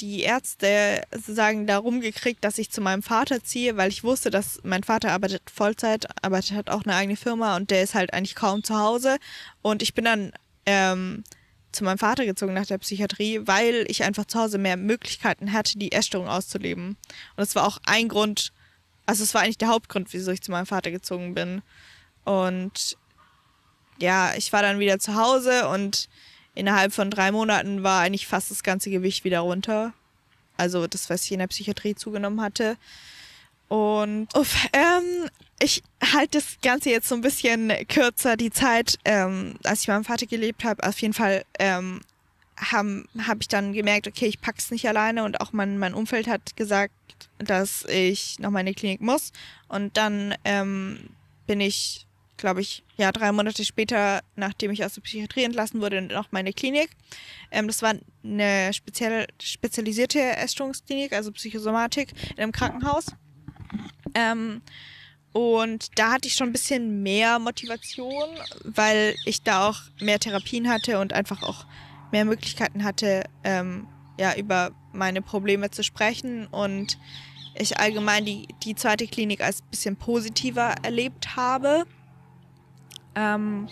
[0.00, 4.60] die Ärzte sozusagen darum gekriegt, dass ich zu meinem Vater ziehe, weil ich wusste, dass
[4.64, 8.34] mein Vater arbeitet Vollzeit, arbeitet hat auch eine eigene Firma und der ist halt eigentlich
[8.34, 9.18] kaum zu Hause.
[9.62, 10.32] Und ich bin dann
[10.66, 11.24] ähm,
[11.70, 15.78] zu meinem Vater gezogen nach der Psychiatrie, weil ich einfach zu Hause mehr Möglichkeiten hatte,
[15.78, 16.88] die Essstörung auszuleben.
[16.88, 16.98] Und
[17.36, 18.52] das war auch ein Grund,
[19.06, 21.62] also es war eigentlich der Hauptgrund, wieso ich zu meinem Vater gezogen bin.
[22.24, 22.96] Und
[24.02, 26.08] ja, ich war dann wieder zu Hause und
[26.54, 29.92] innerhalb von drei Monaten war eigentlich fast das ganze Gewicht wieder runter.
[30.56, 32.76] Also das, was ich in der Psychiatrie zugenommen hatte.
[33.68, 38.36] Und uff, ähm, ich halte das Ganze jetzt so ein bisschen kürzer.
[38.36, 42.00] Die Zeit, ähm, als ich meinem Vater gelebt habe, auf jeden Fall ähm,
[42.56, 46.26] habe hab ich dann gemerkt, okay, ich pack's nicht alleine und auch mein, mein Umfeld
[46.26, 46.92] hat gesagt,
[47.38, 49.32] dass ich noch mal in die Klinik muss.
[49.68, 51.08] Und dann ähm,
[51.46, 52.06] bin ich,
[52.42, 56.40] glaube ich, ja, drei Monate später, nachdem ich aus der Psychiatrie entlassen wurde, noch mal
[56.40, 56.90] in die Klinik.
[57.52, 63.06] Ähm, das war eine speziell, spezialisierte Essstörungsklinik, also Psychosomatik in einem Krankenhaus.
[64.14, 64.60] Ähm,
[65.32, 68.28] und da hatte ich schon ein bisschen mehr Motivation,
[68.64, 71.64] weil ich da auch mehr Therapien hatte und einfach auch
[72.10, 73.86] mehr Möglichkeiten hatte, ähm,
[74.18, 76.98] ja, über meine Probleme zu sprechen und
[77.54, 81.86] ich allgemein die, die zweite Klinik als ein bisschen positiver erlebt habe.
[83.14, 83.68] Ähm,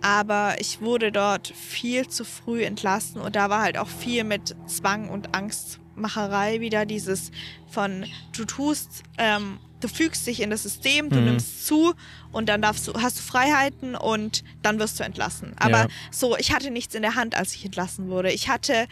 [0.00, 4.56] aber ich wurde dort viel zu früh entlassen und da war halt auch viel mit
[4.66, 7.30] Zwang und Angstmacherei wieder dieses
[7.70, 11.26] von du tust, ähm, du fügst dich in das System, du Mhm.
[11.26, 11.94] nimmst zu
[12.32, 15.54] und dann darfst du, hast du Freiheiten und dann wirst du entlassen.
[15.58, 15.88] Aber Ja.
[16.10, 18.32] so, ich hatte nichts in der Hand, als ich entlassen wurde.
[18.32, 18.86] Ich hatte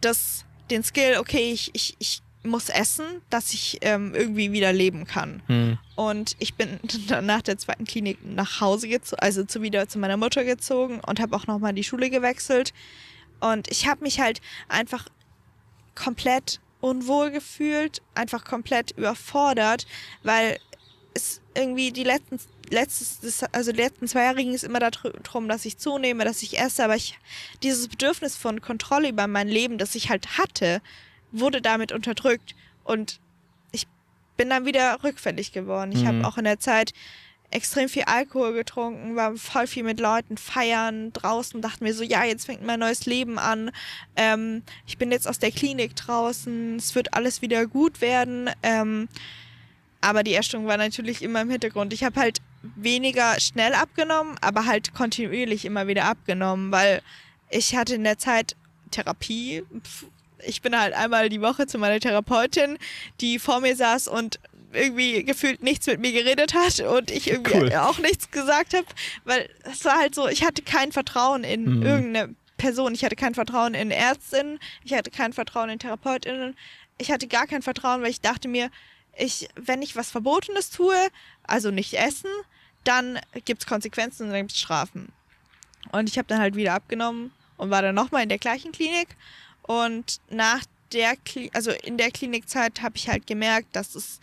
[0.00, 5.06] das, den Skill, okay, ich, ich, ich muss essen, dass ich ähm, irgendwie wieder leben
[5.06, 5.42] kann.
[5.46, 5.78] Hm.
[5.96, 6.78] Und ich bin
[7.08, 11.00] dann nach der zweiten Klinik nach Hause gezogen, also zu, wieder zu meiner Mutter gezogen
[11.00, 12.72] und habe auch nochmal die Schule gewechselt.
[13.40, 15.08] Und ich habe mich halt einfach
[15.94, 19.86] komplett unwohl gefühlt, einfach komplett überfordert,
[20.22, 20.58] weil
[21.14, 25.64] es irgendwie die letzten, letztes, also die letzten zwei Jahre ging es immer darum, dass
[25.64, 27.18] ich zunehme, dass ich esse, aber ich,
[27.62, 30.82] dieses Bedürfnis von Kontrolle über mein Leben, das ich halt hatte,
[31.40, 33.20] wurde damit unterdrückt und
[33.72, 33.86] ich
[34.36, 35.92] bin dann wieder rückfällig geworden.
[35.92, 36.08] Ich mhm.
[36.08, 36.92] habe auch in der Zeit
[37.50, 42.24] extrem viel Alkohol getrunken, war voll viel mit Leuten feiern draußen, dachte mir so, ja,
[42.24, 43.70] jetzt fängt mein neues Leben an.
[44.16, 48.50] Ähm, ich bin jetzt aus der Klinik draußen, es wird alles wieder gut werden.
[48.62, 49.08] Ähm,
[50.00, 51.92] aber die Essstörung war natürlich immer im Hintergrund.
[51.92, 52.40] Ich habe halt
[52.74, 57.02] weniger schnell abgenommen, aber halt kontinuierlich immer wieder abgenommen, weil
[57.50, 58.56] ich hatte in der Zeit
[58.90, 59.62] Therapie.
[60.46, 62.78] Ich bin halt einmal die Woche zu meiner Therapeutin,
[63.20, 64.38] die vor mir saß und
[64.72, 67.74] irgendwie gefühlt nichts mit mir geredet hat und ich irgendwie cool.
[67.74, 68.86] auch nichts gesagt habe,
[69.24, 71.82] weil es war halt so, ich hatte kein Vertrauen in mhm.
[71.82, 76.56] irgendeine Person, ich hatte kein Vertrauen in Ärztinnen, ich hatte kein Vertrauen in Therapeutinnen,
[76.98, 78.70] ich hatte gar kein Vertrauen, weil ich dachte mir,
[79.16, 80.96] ich, wenn ich was Verbotenes tue,
[81.44, 82.30] also nicht essen,
[82.84, 85.12] dann gibt es Konsequenzen und dann gibt es Strafen.
[85.92, 89.16] Und ich habe dann halt wieder abgenommen und war dann nochmal in der gleichen Klinik.
[89.66, 94.20] Und nach der, Kli also in der Klinikzeit habe ich halt gemerkt, dass es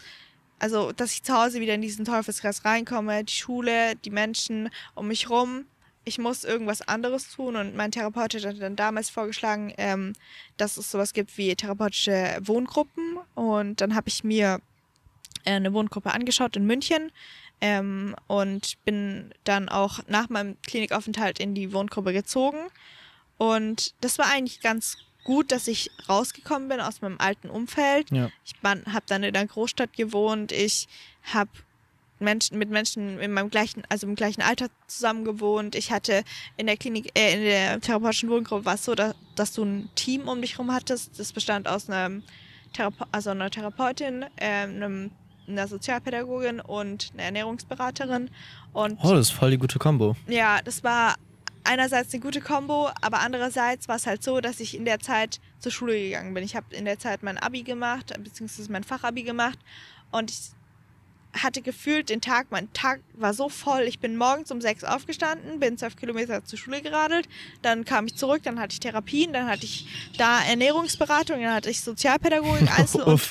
[0.60, 5.08] also dass ich zu Hause wieder in diesen Teufelskreis reinkomme, die Schule, die Menschen um
[5.08, 5.65] mich rum.
[6.04, 10.13] Ich muss irgendwas anderes tun und mein Therapeut hat dann damals vorgeschlagen, ähm,
[10.58, 14.62] dass es sowas gibt wie therapeutische Wohngruppen und dann habe ich mir
[15.45, 17.12] äh, eine Wohngruppe angeschaut in München
[17.60, 22.60] ähm, und bin dann auch nach meinem Klinikaufenthalt in die Wohngruppe gezogen
[23.38, 28.12] und das war eigentlich ganz gut, dass ich rausgekommen bin aus meinem alten Umfeld.
[28.12, 28.29] Ja.
[28.45, 30.51] Ich habe dann in einer Großstadt gewohnt.
[30.51, 30.88] Ich
[31.34, 31.51] habe
[32.21, 35.75] Menschen mit Menschen in meinem gleichen, also im gleichen Alter zusammen gewohnt.
[35.75, 36.23] Ich hatte
[36.55, 39.89] in der Klinik, äh, in der therapeutischen Wohngruppe war es so, dass, dass du ein
[39.95, 41.19] Team um dich herum hattest.
[41.19, 42.21] Das bestand aus einer,
[42.73, 45.12] Therape also einer Therapeutin, äh, einem,
[45.47, 48.29] einer Sozialpädagogin und einer Ernährungsberaterin.
[48.71, 50.15] Und oh, das ist voll die gute Kombo.
[50.27, 51.15] Ja, das war
[51.63, 55.39] einerseits eine gute Kombo, aber andererseits war es halt so, dass ich in der Zeit
[55.60, 56.43] zur Schule gegangen bin.
[56.43, 59.60] Ich habe in der Zeit mein Abi gemacht, beziehungsweise mein Fachabi gemacht
[60.12, 60.52] und ich
[61.34, 63.84] hatte gefühlt den Tag, mein Tag war so voll.
[63.84, 67.28] Ich bin morgens um sechs aufgestanden, bin zwölf Kilometer zur Schule geradelt,
[67.62, 71.69] dann kam ich zurück, dann hatte ich Therapien, dann hatte ich da Ernährungsberatung, dann hatte
[71.69, 73.21] ich Sozialpädagogik Einzel und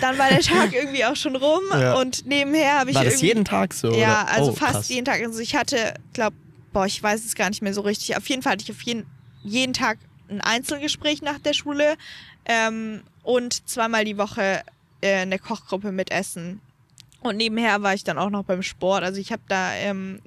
[0.00, 1.94] dann war der Tag irgendwie auch schon rum ja.
[1.94, 3.92] und nebenher habe ich war das jeden Tag so?
[3.92, 4.32] Ja, oder?
[4.32, 4.88] also oh, fast krass.
[4.88, 5.22] jeden Tag.
[5.22, 6.36] Also ich hatte, glaube
[6.72, 8.16] boah, ich weiß es gar nicht mehr so richtig.
[8.16, 9.06] Auf jeden Fall hatte ich auf jeden,
[9.42, 11.96] jeden Tag ein Einzelgespräch nach der Schule
[12.44, 14.62] ähm, und zweimal die Woche
[15.00, 16.60] äh, eine Kochgruppe mit Essen.
[17.20, 19.02] Und nebenher war ich dann auch noch beim Sport.
[19.02, 20.20] Also ich habe da ähm,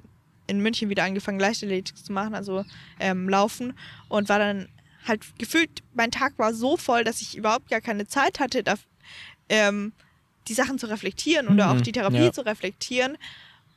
[0.46, 2.64] in München wieder angefangen, Leichtathletik zu machen, also
[3.00, 3.74] ähm, Laufen
[4.08, 4.68] und war dann
[5.06, 8.74] halt gefühlt, mein Tag war so voll, dass ich überhaupt gar keine Zeit hatte, da,
[9.48, 9.92] ähm,
[10.48, 12.32] die Sachen zu reflektieren oder mhm, auch die Therapie ja.
[12.32, 13.16] zu reflektieren.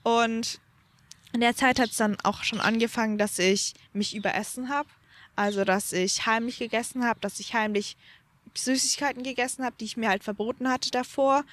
[0.04, 0.60] Und
[1.34, 4.90] in der Zeit hat es dann auch schon angefangen, dass ich mich überessen habe.
[5.36, 7.96] Also, dass ich heimlich gegessen habe, dass ich heimlich
[8.56, 11.44] Süßigkeiten gegessen habe, die ich mir halt verboten hatte davor.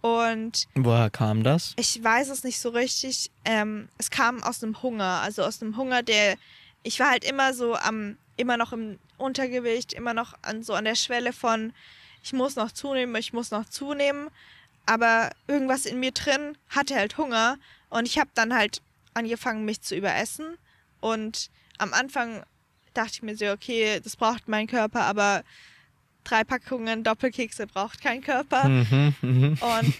[0.00, 1.74] Und woher kam das?
[1.76, 3.30] Ich weiß es nicht so richtig.
[3.44, 6.36] Ähm, es kam aus einem Hunger, also aus einem Hunger, der
[6.82, 10.84] ich war halt immer so am, immer noch im Untergewicht, immer noch an so an
[10.84, 11.72] der Schwelle von,
[12.22, 14.28] ich muss noch zunehmen, ich muss noch zunehmen.
[14.86, 17.58] Aber irgendwas in mir drin hatte halt Hunger
[17.90, 18.80] und ich habe dann halt
[19.14, 20.56] angefangen, mich zu überessen.
[21.00, 22.42] Und am Anfang
[22.94, 25.44] dachte ich mir so, okay, das braucht mein Körper, aber
[26.24, 28.68] drei Packungen Doppelkekse braucht kein Körper.
[28.68, 29.78] Mhm, mh.
[29.78, 29.94] Und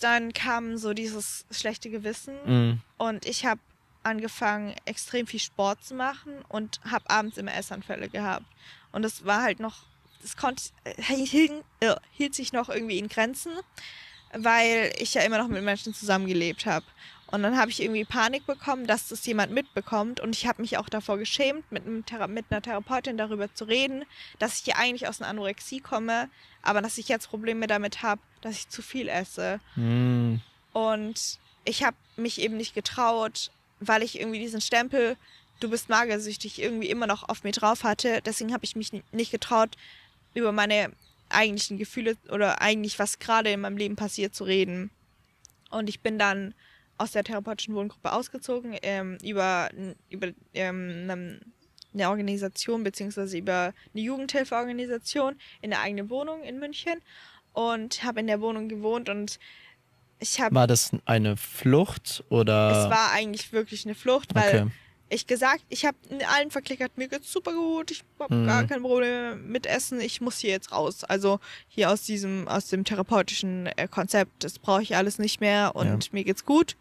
[0.00, 2.80] dann kam so dieses schlechte Gewissen mhm.
[2.98, 3.60] und ich habe
[4.02, 8.44] angefangen, extrem viel Sport zu machen und habe abends immer Essanfälle gehabt.
[8.92, 9.84] Und das war halt noch,
[10.20, 13.52] das konnte, äh, hielt, äh, hielt sich noch irgendwie in Grenzen,
[14.32, 16.84] weil ich ja immer noch mit Menschen zusammengelebt habe.
[17.28, 20.20] Und dann habe ich irgendwie Panik bekommen, dass das jemand mitbekommt.
[20.20, 22.12] Und ich habe mich auch davor geschämt, mit, mit
[22.50, 24.04] einer Therapeutin darüber zu reden,
[24.38, 26.28] dass ich ja eigentlich aus einer Anorexie komme,
[26.62, 29.60] aber dass ich jetzt Probleme damit habe, dass ich zu viel esse.
[29.74, 30.36] Mm.
[30.72, 35.16] Und ich habe mich eben nicht getraut, weil ich irgendwie diesen Stempel,
[35.60, 38.20] du bist magersüchtig, irgendwie immer noch auf mir drauf hatte.
[38.24, 39.76] Deswegen habe ich mich nicht getraut,
[40.34, 40.92] über meine
[41.30, 44.90] eigentlichen Gefühle oder eigentlich was gerade in meinem Leben passiert zu reden.
[45.70, 46.54] Und ich bin dann
[46.98, 49.70] aus der therapeutischen Wohngruppe ausgezogen, ähm, über,
[50.10, 51.40] über ähm,
[51.92, 57.00] eine Organisation beziehungsweise über eine Jugendhilfeorganisation in der eigenen Wohnung in München
[57.52, 59.38] und habe in der Wohnung gewohnt und
[60.18, 60.54] ich habe.
[60.54, 62.70] War das eine Flucht oder?
[62.70, 64.70] Es war eigentlich wirklich eine Flucht, weil okay.
[65.14, 68.46] Ich gesagt, ich habe in allen verklickert, mir geht's super gut, ich habe mhm.
[68.46, 71.04] gar kein Problem mit Essen, ich muss hier jetzt raus.
[71.04, 75.74] Also hier aus diesem, aus dem therapeutischen äh, Konzept, das brauche ich alles nicht mehr
[75.74, 76.10] und ja.
[76.12, 76.76] mir geht's gut.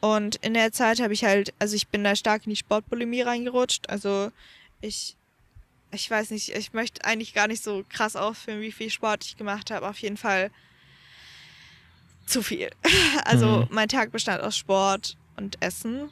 [0.00, 3.22] Und in der Zeit habe ich halt, also ich bin da stark in die Sportbulimie
[3.22, 3.90] reingerutscht.
[3.90, 4.30] Also
[4.80, 5.16] ich,
[5.90, 9.36] ich weiß nicht, ich möchte eigentlich gar nicht so krass ausführen, wie viel Sport ich
[9.36, 9.88] gemacht habe.
[9.88, 10.50] Auf jeden Fall
[12.26, 12.70] zu viel.
[13.24, 13.68] Also mhm.
[13.70, 16.10] mein Tag bestand aus Sport und Essen.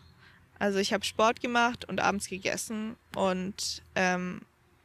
[0.59, 4.41] Also ich habe Sport gemacht und abends gegessen und ähm,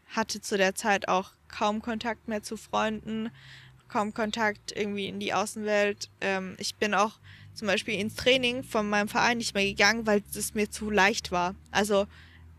[0.07, 3.31] hatte zu der Zeit auch kaum Kontakt mehr zu Freunden,
[3.87, 6.09] kaum Kontakt irgendwie in die Außenwelt.
[6.19, 7.19] Ähm, ich bin auch
[7.53, 11.31] zum Beispiel ins Training von meinem Verein nicht mehr gegangen, weil es mir zu leicht
[11.31, 11.55] war.
[11.71, 12.07] Also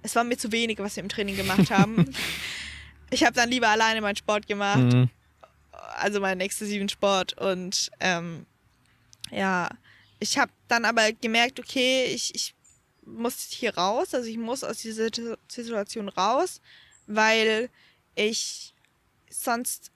[0.02, 2.14] es war mir zu wenig, was wir im Training gemacht haben.
[3.10, 5.10] ich habe dann lieber alleine meinen Sport gemacht, mhm.
[5.96, 7.38] also meinen exzessiven Sport.
[7.38, 8.46] Und ähm,
[9.30, 9.70] ja,
[10.18, 12.54] ich habe dann aber gemerkt, okay, ich, ich
[13.04, 15.08] muss hier raus, also ich muss aus dieser
[15.48, 16.60] Situation raus,
[17.06, 17.68] weil
[18.14, 18.74] ich
[19.30, 19.90] sonst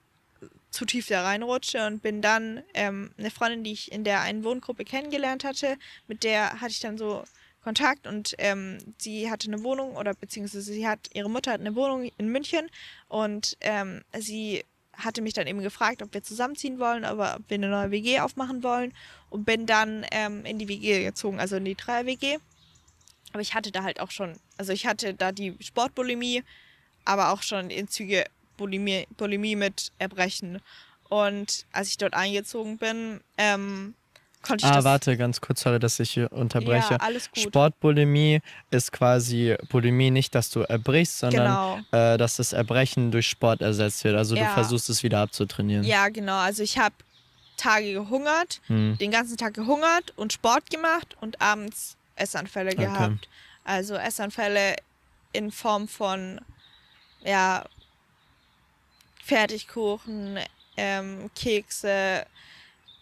[0.70, 4.44] zu tief da reinrutsche und bin dann ähm, eine Freundin, die ich in der einen
[4.44, 7.24] Wohngruppe kennengelernt hatte, mit der hatte ich dann so
[7.62, 11.74] Kontakt und ähm, sie hatte eine Wohnung oder beziehungsweise sie hat, ihre Mutter hat eine
[11.74, 12.68] Wohnung in München
[13.08, 17.56] und ähm, sie hatte mich dann eben gefragt, ob wir zusammenziehen wollen, aber ob wir
[17.56, 18.92] eine neue WG aufmachen wollen
[19.30, 22.38] und bin dann ähm, in die WG gezogen, also in die Dreier-WG.
[23.32, 26.42] Aber ich hatte da halt auch schon, also ich hatte da die Sportbulimie,
[27.04, 28.24] aber auch schon in Züge
[28.56, 30.60] Bulimie, Bulimie mit Erbrechen.
[31.08, 33.94] Und als ich dort eingezogen bin, ähm,
[34.42, 34.84] konnte ich ah, das...
[34.84, 36.94] warte, ganz kurz, sorry, dass ich hier unterbreche.
[36.94, 37.44] Ja, alles gut.
[37.44, 42.14] Sportbulimie ist quasi Bulimie nicht, dass du erbrichst, sondern genau.
[42.14, 44.16] äh, dass das Erbrechen durch Sport ersetzt wird.
[44.16, 44.46] Also ja.
[44.46, 45.84] du versuchst es wieder abzutrainieren.
[45.84, 46.38] Ja, genau.
[46.38, 46.94] Also ich habe
[47.56, 48.98] Tage gehungert, hm.
[48.98, 52.84] den ganzen Tag gehungert und Sport gemacht und abends Essanfälle okay.
[52.86, 53.28] gehabt.
[53.64, 54.76] Also Essanfälle
[55.32, 56.40] in Form von
[57.22, 57.64] ja,
[59.22, 60.38] Fertigkuchen,
[60.76, 62.26] ähm, Kekse,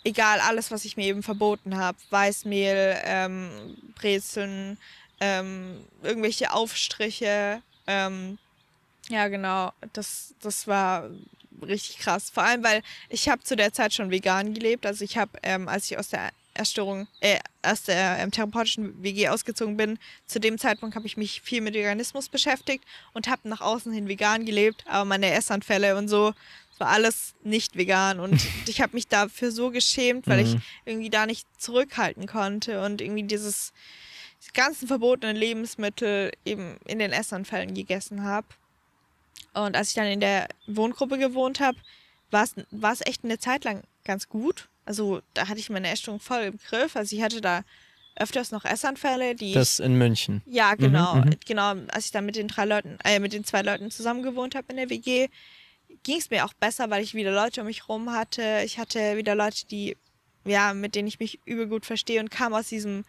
[0.04, 1.98] egal, alles, was ich mir eben verboten habe.
[2.10, 4.78] Weißmehl, ähm, Brezeln,
[5.20, 7.62] ähm, irgendwelche Aufstriche.
[7.86, 8.38] Ähm,
[9.08, 11.10] ja, genau, das, das war
[11.62, 12.30] richtig krass.
[12.30, 14.86] Vor allem, weil ich habe zu der Zeit schon vegan gelebt.
[14.86, 19.28] Also ich habe, ähm, als ich aus der Erstörung, äh, aus der ähm, therapeutischen WG
[19.28, 23.60] ausgezogen bin, zu dem Zeitpunkt habe ich mich viel mit Veganismus beschäftigt und habe nach
[23.60, 26.32] außen hin vegan gelebt, aber meine Essanfälle und so,
[26.70, 30.54] das war alles nicht vegan und ich habe mich dafür so geschämt, weil mhm.
[30.54, 33.72] ich irgendwie da nicht zurückhalten konnte und irgendwie dieses
[34.46, 38.46] die ganzen verbotenen Lebensmittel eben in den Essanfällen gegessen habe.
[39.54, 41.78] Und als ich dann in der Wohngruppe gewohnt habe,
[42.30, 44.68] war es echt eine Zeit lang ganz gut.
[44.84, 46.96] Also da hatte ich meine Essstörung voll im Griff.
[46.96, 47.64] Also ich hatte da
[48.16, 49.52] öfters noch Essanfälle, die.
[49.52, 50.42] Das in München.
[50.46, 51.14] Ja, mhm, genau.
[51.16, 51.74] Mhm, genau.
[51.88, 54.66] Als ich dann mit den drei Leuten, äh, mit den zwei Leuten zusammen gewohnt habe
[54.70, 55.28] in der WG,
[56.02, 58.62] ging es mir auch besser, weil ich wieder Leute um mich rum hatte.
[58.64, 59.96] Ich hatte wieder Leute, die,
[60.44, 63.04] ja, mit denen ich mich übel gut verstehe und kam aus diesem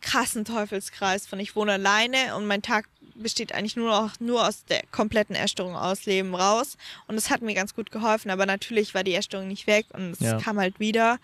[0.00, 4.64] krassen Teufelskreis von ich wohne alleine und mein Tag besteht eigentlich nur noch nur aus
[4.64, 6.76] der kompletten Erstörung aus Leben raus.
[7.06, 10.12] Und es hat mir ganz gut geholfen, aber natürlich war die Erstörung nicht weg und
[10.12, 10.38] es ja.
[10.38, 11.18] kam halt wieder.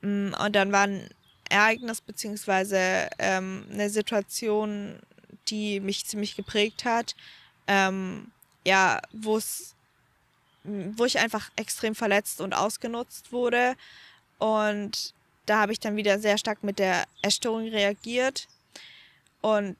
[0.00, 1.08] Mm, und dann war ein
[1.48, 4.98] Ereignis beziehungsweise ähm, eine Situation,
[5.48, 7.14] die mich ziemlich geprägt hat.
[7.66, 8.30] Ähm,
[8.64, 9.74] ja, wo es,
[10.64, 13.74] wo ich einfach extrem verletzt und ausgenutzt wurde.
[14.38, 15.14] Und
[15.46, 18.48] da habe ich dann wieder sehr stark mit der Erstörung reagiert.
[19.40, 19.76] Und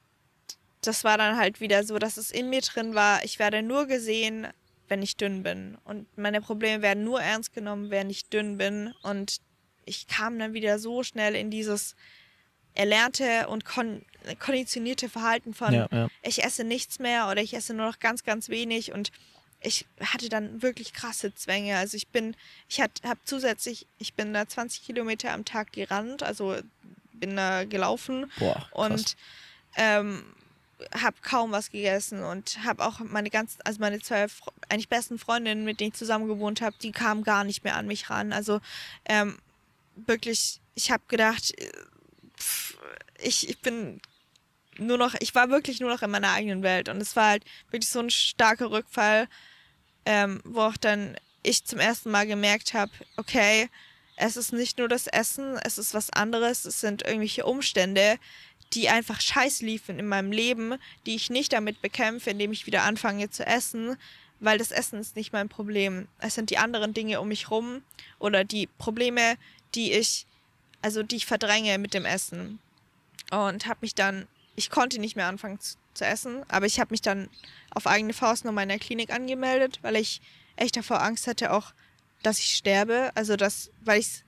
[0.87, 3.87] das war dann halt wieder so, dass es in mir drin war, ich werde nur
[3.87, 4.47] gesehen,
[4.87, 5.77] wenn ich dünn bin.
[5.85, 8.93] Und meine Probleme werden nur ernst genommen, wenn ich dünn bin.
[9.01, 9.41] Und
[9.85, 11.95] ich kam dann wieder so schnell in dieses
[12.73, 14.03] erlernte und kon
[14.39, 16.07] konditionierte Verhalten von, ja, ja.
[16.21, 18.93] ich esse nichts mehr oder ich esse nur noch ganz, ganz wenig.
[18.93, 19.11] Und
[19.61, 21.77] ich hatte dann wirklich krasse Zwänge.
[21.77, 22.35] Also ich bin,
[22.69, 26.55] ich habe zusätzlich, ich bin da 20 Kilometer am Tag gerannt, also
[27.13, 28.31] bin da gelaufen.
[28.39, 29.15] Boah, und
[29.75, 30.23] ähm,
[30.93, 34.27] habe kaum was gegessen und habe auch meine ganzen, also meine zwei
[34.69, 37.87] eigentlich besten Freundinnen, mit denen ich zusammen gewohnt habe, die kamen gar nicht mehr an
[37.87, 38.33] mich ran.
[38.33, 38.59] Also
[39.05, 39.37] ähm,
[39.95, 41.71] wirklich, ich habe gedacht, äh,
[42.37, 42.77] pff,
[43.19, 44.01] ich, ich bin
[44.77, 47.45] nur noch, ich war wirklich nur noch in meiner eigenen Welt und es war halt
[47.69, 49.27] wirklich so ein starker Rückfall,
[50.05, 53.69] ähm, wo auch dann ich zum ersten Mal gemerkt habe, okay,
[54.15, 58.17] es ist nicht nur das Essen, es ist was anderes, es sind irgendwelche Umstände,
[58.73, 62.83] die einfach scheiße liefen in meinem Leben, die ich nicht damit bekämpfe, indem ich wieder
[62.83, 63.97] anfange zu essen,
[64.39, 66.07] weil das Essen ist nicht mein Problem.
[66.19, 67.81] Es sind die anderen Dinge um mich rum
[68.19, 69.37] oder die Probleme,
[69.75, 70.25] die ich,
[70.81, 72.59] also die ich verdränge mit dem Essen.
[73.31, 76.91] Und habe mich dann, ich konnte nicht mehr anfangen zu, zu essen, aber ich habe
[76.91, 77.29] mich dann
[77.71, 80.21] auf eigene Faust nochmal in der Klinik angemeldet, weil ich
[80.55, 81.73] echt davor Angst hatte, auch,
[82.21, 83.11] dass ich sterbe.
[83.15, 84.23] Also das, weil ich es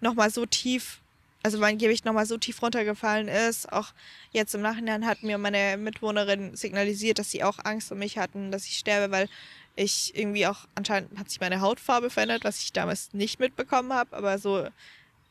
[0.00, 1.00] nochmal so tief,
[1.42, 3.72] also mein Gewicht nochmal so tief runtergefallen ist.
[3.72, 3.92] Auch
[4.32, 8.50] jetzt im Nachhinein hat mir meine Mitwohnerin signalisiert, dass sie auch Angst um mich hatten,
[8.50, 9.28] dass ich sterbe, weil
[9.76, 14.16] ich irgendwie auch, anscheinend hat sich meine Hautfarbe verändert, was ich damals nicht mitbekommen habe,
[14.16, 14.68] aber so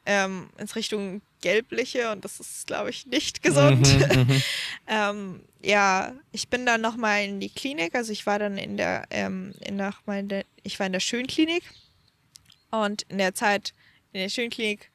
[0.05, 3.87] ähm, ins Richtung gelbliche und das ist, glaube ich, nicht gesund.
[3.87, 4.43] Mhm, mhm.
[4.87, 9.05] ähm, ja, ich bin dann nochmal in die Klinik, also ich war dann in der,
[9.11, 11.63] ähm, in nach meine, ich war in der Schönklinik
[12.71, 13.73] und in der Zeit
[14.13, 14.89] in der Schönklinik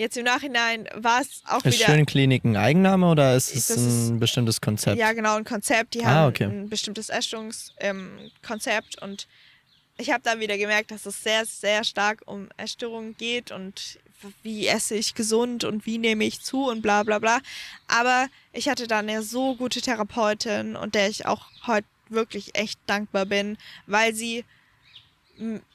[0.00, 1.74] Jetzt im Nachhinein war es auch ist wieder.
[1.74, 4.96] Ist Schönklinik ein Eigenname oder ist es ein ist, bestimmtes Konzept?
[4.96, 5.92] Ja, genau, ein Konzept.
[5.92, 6.44] Die ah, haben okay.
[6.44, 9.28] ein bestimmtes Essstörungskonzept ähm, und
[9.98, 13.98] ich habe dann wieder gemerkt, dass es sehr, sehr stark um Essstörungen geht und
[14.42, 17.40] wie esse ich gesund und wie nehme ich zu und bla bla bla.
[17.86, 22.80] Aber ich hatte dann eine so gute Therapeutin und der ich auch heute wirklich echt
[22.86, 24.46] dankbar bin, weil sie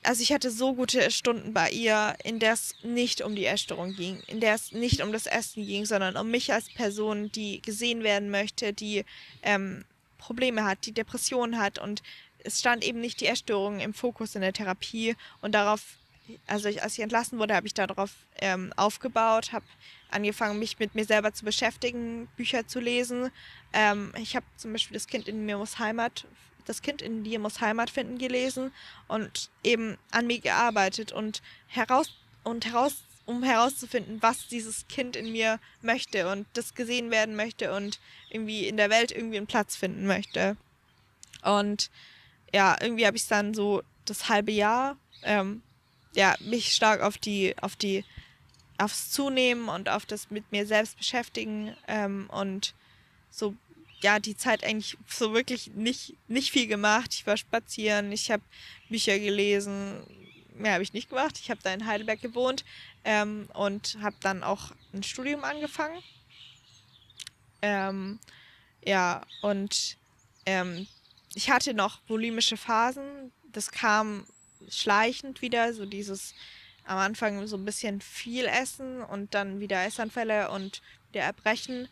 [0.03, 3.93] also ich hatte so gute Stunden bei ihr, in der es nicht um die Essstörung
[3.93, 7.61] ging, in der es nicht um das Essen ging, sondern um mich als Person, die
[7.61, 9.05] gesehen werden möchte, die
[9.41, 9.83] ähm,
[10.17, 12.03] Probleme hat, die Depressionen hat und
[12.43, 15.81] es stand eben nicht die Essstörung im Fokus in der Therapie und darauf,
[16.45, 19.65] also ich, als ich entlassen wurde, habe ich darauf ähm, aufgebaut, habe
[20.11, 23.31] angefangen, mich mit mir selber zu beschäftigen, Bücher zu lesen.
[23.73, 26.25] Ähm, ich habe zum Beispiel das Kind in mir muss Heimat
[26.65, 28.71] das Kind in dir muss Heimat finden gelesen
[29.07, 32.11] und eben an mir gearbeitet und heraus
[32.43, 37.73] und heraus um herauszufinden, was dieses Kind in mir möchte und das gesehen werden möchte
[37.73, 37.99] und
[38.29, 40.57] irgendwie in der Welt irgendwie einen Platz finden möchte.
[41.41, 41.89] Und
[42.53, 45.63] ja, irgendwie habe ich dann so das halbe Jahr ähm,
[46.13, 48.05] ja, mich stark auf die, auf die,
[48.77, 52.73] aufs Zunehmen und auf das mit mir selbst beschäftigen ähm, und
[53.29, 53.55] so
[54.05, 57.11] ja, die Zeit eigentlich so wirklich nicht, nicht viel gemacht.
[57.15, 58.43] Ich war spazieren, ich habe
[58.87, 60.03] Bücher gelesen.
[60.53, 61.39] Mehr habe ich nicht gemacht.
[61.41, 62.63] Ich habe da in Heidelberg gewohnt
[63.03, 66.03] ähm, und habe dann auch ein Studium angefangen.
[67.63, 68.19] Ähm,
[68.83, 69.97] ja, und
[70.45, 70.85] ähm,
[71.33, 73.31] ich hatte noch bulimische Phasen.
[73.53, 74.27] Das kam
[74.69, 76.35] schleichend wieder, so dieses
[76.85, 81.87] am Anfang so ein bisschen viel essen und dann wieder Essanfälle und wieder Erbrechen.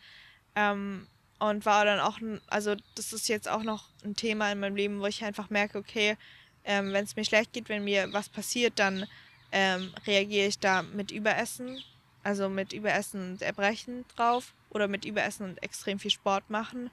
[0.54, 1.08] Ähm,
[1.38, 5.00] und war dann auch, also das ist jetzt auch noch ein Thema in meinem Leben,
[5.00, 6.16] wo ich einfach merke, okay,
[6.64, 9.06] ähm, wenn es mir schlecht geht, wenn mir was passiert, dann
[9.52, 11.82] ähm, reagiere ich da mit Überessen,
[12.22, 16.90] also mit Überessen und Erbrechen drauf oder mit Überessen und extrem viel Sport machen.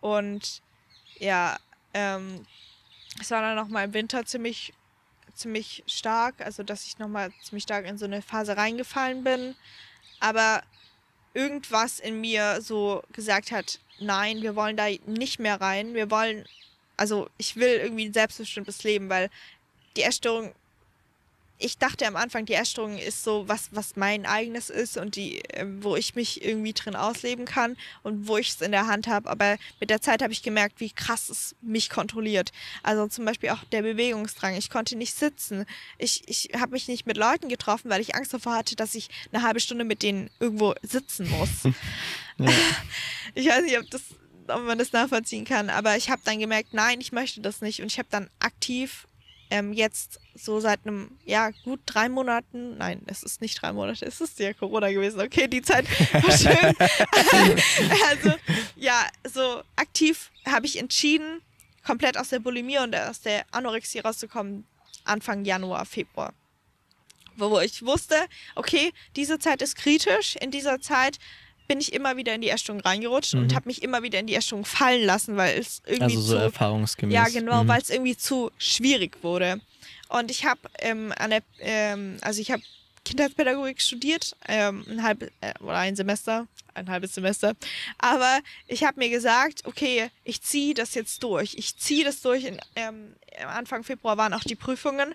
[0.00, 0.62] Und
[1.18, 1.58] ja,
[1.94, 2.46] ähm,
[3.20, 4.72] es war dann noch mal im Winter ziemlich,
[5.34, 9.56] ziemlich stark, also dass ich noch mal ziemlich stark in so eine Phase reingefallen bin.
[10.20, 10.62] Aber
[11.38, 15.94] irgendwas in mir so gesagt hat, nein, wir wollen da nicht mehr rein.
[15.94, 16.44] Wir wollen,
[16.96, 19.30] also ich will irgendwie ein selbstbestimmtes Leben, weil
[19.96, 20.52] die Essstörung,
[21.58, 25.38] ich dachte am Anfang, die Essstörung ist so was, was mein eigenes ist und die,
[25.52, 29.08] ähm, wo ich mich irgendwie drin ausleben kann und wo ich es in der Hand
[29.08, 29.28] habe.
[29.28, 32.52] Aber mit der Zeit habe ich gemerkt, wie krass es mich kontrolliert.
[32.82, 34.54] Also zum Beispiel auch der Bewegungsdrang.
[34.54, 35.66] Ich konnte nicht sitzen.
[35.98, 39.08] Ich, ich habe mich nicht mit Leuten getroffen, weil ich Angst davor hatte, dass ich
[39.32, 41.48] eine halbe Stunde mit denen irgendwo sitzen muss.
[42.40, 42.52] Ja.
[43.34, 44.00] Ich weiß nicht, ob, das,
[44.46, 47.80] ob man das nachvollziehen kann, aber ich habe dann gemerkt, nein, ich möchte das nicht.
[47.80, 49.08] Und ich habe dann aktiv
[49.50, 54.04] ähm, jetzt so seit einem, ja, gut drei Monaten, nein, es ist nicht drei Monate,
[54.04, 56.74] es ist ja Corona gewesen, okay, die Zeit war schön.
[58.08, 58.38] also,
[58.76, 61.42] ja, so aktiv habe ich entschieden,
[61.84, 64.66] komplett aus der Bulimie und aus der Anorexie rauszukommen,
[65.04, 66.34] Anfang Januar, Februar.
[67.36, 68.16] Wo ich wusste,
[68.56, 71.18] okay, diese Zeit ist kritisch, in dieser Zeit
[71.68, 73.42] bin ich immer wieder in die Essstörung reingerutscht mhm.
[73.42, 76.36] und habe mich immer wieder in die Essstörung fallen lassen, weil es irgendwie also so
[76.36, 77.14] zu, erfahrungsgemäß.
[77.14, 77.68] Ja, genau, mhm.
[77.68, 79.60] weil es irgendwie zu schwierig wurde.
[80.08, 82.62] Und ich habe ähm, an der, ähm, also ich habe
[83.08, 87.54] Kindheitspädagogik studiert, ähm, ein halb äh, oder ein Semester, ein halbes Semester.
[87.98, 91.54] Aber ich habe mir gesagt, okay, ich ziehe das jetzt durch.
[91.54, 92.44] Ich ziehe das durch.
[92.44, 93.14] In, ähm,
[93.46, 95.14] Anfang Februar waren auch die Prüfungen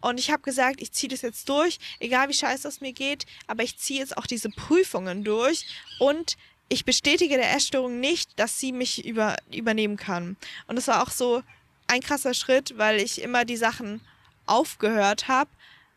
[0.00, 3.24] und ich habe gesagt, ich ziehe das jetzt durch, egal wie scheiße es mir geht,
[3.46, 5.64] aber ich ziehe jetzt auch diese Prüfungen durch
[5.98, 6.36] und
[6.68, 10.36] ich bestätige der Essstörung nicht, dass sie mich über, übernehmen kann.
[10.66, 11.42] Und das war auch so
[11.86, 14.00] ein krasser Schritt, weil ich immer die Sachen
[14.46, 15.50] aufgehört habe,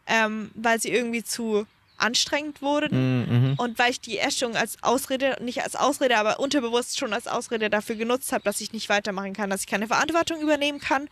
[0.07, 1.65] ähm, weil sie irgendwie zu
[1.97, 3.53] anstrengend wurden Mhm.
[3.57, 7.69] und weil ich die Essstörung als Ausrede, nicht als Ausrede, aber unterbewusst schon als Ausrede
[7.69, 11.07] dafür genutzt habe, dass ich nicht weitermachen kann, dass ich keine Verantwortung übernehmen kann.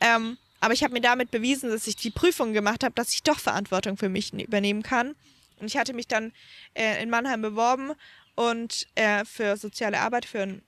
[0.00, 3.22] Ähm, aber ich habe mir damit bewiesen, dass ich die Prüfung gemacht habe, dass ich
[3.22, 5.14] doch Verantwortung für mich übernehmen kann.
[5.60, 6.32] Und ich hatte mich dann
[6.74, 7.92] äh, in Mannheim beworben
[8.34, 10.60] und äh, für soziale Arbeit, für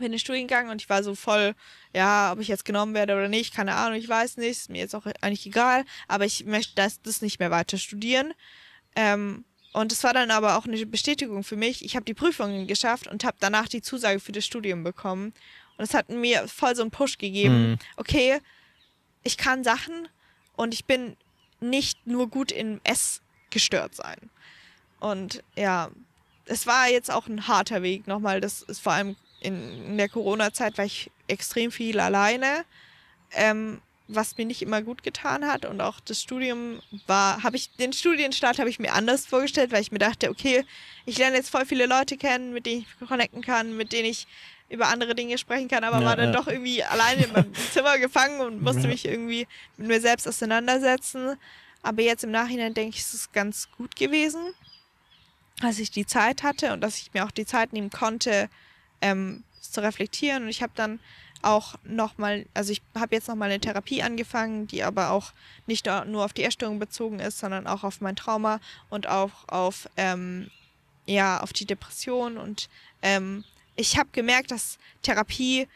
[0.00, 1.54] einen für den Studiengang und ich war so voll,
[1.94, 4.78] ja, ob ich jetzt genommen werde oder nicht, keine Ahnung, ich weiß nicht, ist mir
[4.78, 8.34] jetzt auch eigentlich egal, aber ich möchte das, das nicht mehr weiter studieren.
[8.96, 11.84] Ähm, und es war dann aber auch eine Bestätigung für mich.
[11.84, 15.34] Ich habe die Prüfungen geschafft und habe danach die Zusage für das Studium bekommen.
[15.76, 17.70] Und es hat mir voll so einen Push gegeben.
[17.70, 17.78] Mhm.
[17.96, 18.40] Okay,
[19.22, 20.08] ich kann Sachen
[20.56, 21.16] und ich bin
[21.60, 23.20] nicht nur gut im Ess
[23.50, 24.30] gestört sein.
[25.00, 25.90] Und ja,
[26.46, 28.40] es war jetzt auch ein harter Weg nochmal.
[28.40, 32.64] Das ist vor allem in, in der Corona-Zeit war ich extrem viel alleine,
[33.32, 35.66] ähm, was mir nicht immer gut getan hat.
[35.66, 39.82] Und auch das Studium war, habe ich, den Studienstart habe ich mir anders vorgestellt, weil
[39.82, 40.64] ich mir dachte, okay,
[41.04, 44.26] ich lerne jetzt voll viele Leute kennen, mit denen ich connecten kann, mit denen ich
[44.70, 46.40] über andere Dinge sprechen kann, aber Ja, war dann ja.
[46.40, 48.88] doch irgendwie alleine in meinem Zimmer gefangen und musste Ja.
[48.88, 51.36] mich irgendwie mit mir selbst auseinandersetzen.
[51.82, 54.52] Aber jetzt im Nachhinein denke ich, es ist ganz gut gewesen,
[55.60, 58.48] dass ich die Zeit hatte und dass ich mir auch die Zeit nehmen konnte,
[59.00, 60.44] ähm, zu reflektieren.
[60.44, 61.00] Und ich habe dann
[61.42, 65.32] auch nochmal, also ich habe jetzt nochmal eine Therapie angefangen, die aber auch
[65.66, 69.88] nicht nur auf die Essstörung bezogen ist, sondern auch auf mein Trauma und auch auf,
[69.96, 70.50] ähm,
[71.06, 72.38] ja, auf die Depression.
[72.38, 72.68] Und
[73.02, 73.44] ähm,
[73.76, 75.68] ich habe gemerkt, dass Therapie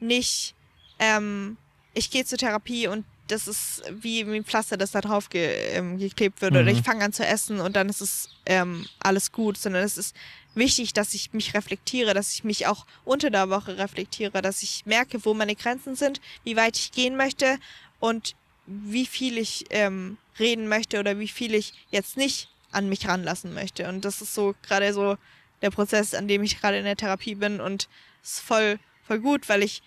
[0.00, 0.54] nicht,
[0.98, 1.56] ähm,
[1.94, 5.98] ich gehe zur Therapie und das ist wie, ein Pflaster, das da drauf ge, ähm,
[5.98, 6.52] geklebt wird.
[6.52, 6.68] Oder Mhm.
[6.68, 10.14] ich fange an zu essen und dann ist es ähm, alles gut, sondern es ist
[10.56, 14.86] wichtig, dass ich mich reflektiere, dass ich mich auch unter der Woche reflektiere, dass ich
[14.86, 17.58] merke, wo meine Grenzen sind, wie weit ich gehen möchte
[18.00, 18.34] und
[18.66, 23.54] wie viel ich ähm, reden möchte oder wie viel ich jetzt nicht an mich ranlassen
[23.54, 23.88] möchte.
[23.88, 25.16] Und das ist so gerade so
[25.62, 27.88] der Prozess, an dem ich gerade in der Therapie bin und
[28.22, 29.82] ist voll, voll gut, weil ich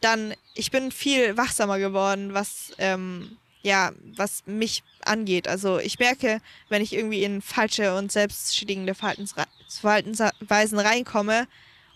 [0.00, 5.48] dann, ich bin viel wachsamer geworden, was, ähm, ja, was mich angeht.
[5.48, 11.46] Also ich merke, wenn ich irgendwie in falsche und selbstschädigende Verhaltensweisen reinkomme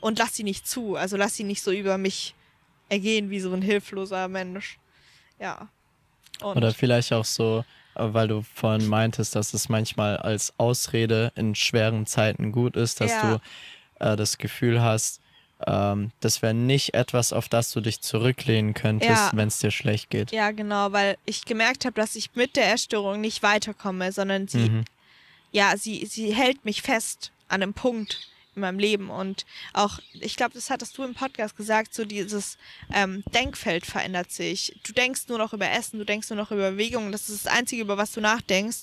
[0.01, 0.97] und lass sie nicht zu.
[0.97, 2.35] Also lass sie nicht so über mich
[2.89, 4.79] ergehen wie so ein hilfloser Mensch.
[5.39, 5.69] Ja.
[6.41, 11.33] Und Oder vielleicht auch so, äh, weil du vorhin meintest, dass es manchmal als Ausrede
[11.37, 13.41] in schweren Zeiten gut ist, dass Ja.
[14.01, 15.21] du äh, das Gefühl hast,
[15.67, 19.31] ähm, das wäre nicht etwas, auf das du dich zurücklehnen könntest, Ja.
[19.35, 20.33] wenn es dir schlecht geht.
[20.33, 24.69] ja, genau, weil ich gemerkt habe, dass ich mit der Essstörung nicht weiterkomme, sondern sie
[24.71, 24.85] Mhm.
[25.53, 29.09] ja, sie, sie hält mich fest an einem Punkt in meinem Leben.
[29.11, 32.59] Und auch, ich glaube, das hattest du im Podcast gesagt, so dieses
[32.93, 34.79] ähm, Denkfeld verändert sich.
[34.87, 37.13] Du denkst nur noch über Essen, du denkst nur noch über Bewegung.
[37.13, 38.81] Das ist das Einzige, über was du nachdenkst.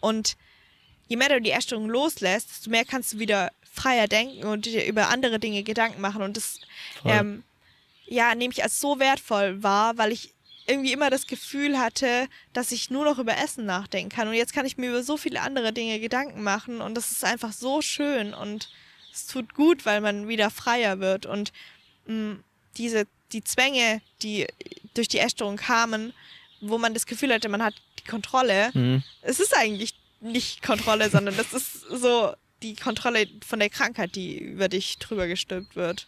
[0.00, 0.36] Und
[1.08, 4.84] je mehr du die Essstörung loslässt, desto mehr kannst du wieder freier denken und dir
[4.86, 6.22] über andere Dinge Gedanken machen.
[6.22, 6.60] Und das
[7.04, 7.42] ähm,
[8.06, 10.32] ja, nehme ich als so wertvoll wahr, weil ich
[10.66, 14.28] irgendwie immer das Gefühl hatte, dass ich nur noch über Essen nachdenken kann.
[14.28, 17.24] Und jetzt kann ich mir über so viele andere Dinge Gedanken machen und das ist
[17.24, 18.68] einfach so schön und
[19.12, 21.26] es tut gut, weil man wieder freier wird.
[21.26, 21.52] Und
[22.06, 22.36] mh,
[22.76, 24.46] diese, die Zwänge, die
[24.94, 26.12] durch die Essstörung kamen,
[26.60, 29.02] wo man das Gefühl hatte, man hat die Kontrolle, Mhm.
[29.22, 32.32] es ist eigentlich nicht Kontrolle, sondern das ist so
[32.62, 36.06] die Kontrolle von der Krankheit, die über dich drüber gestülpt wird.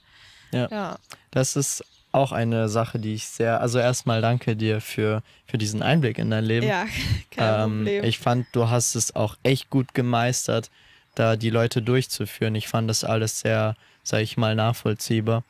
[0.52, 0.68] Ja.
[0.70, 0.98] ja.
[1.30, 5.82] Das ist auch eine Sache, die ich sehr, also erstmal danke dir für, für diesen
[5.82, 6.66] Einblick in dein Leben.
[6.66, 6.86] Ja,
[7.30, 8.04] kein Ähm, Problem.
[8.04, 10.70] ich fand, du hast es auch echt gut gemeistert,
[11.16, 12.54] da die Leute durchzuführen.
[12.54, 15.42] Ich fand das alles sehr, sag ich mal, nachvollziehbar.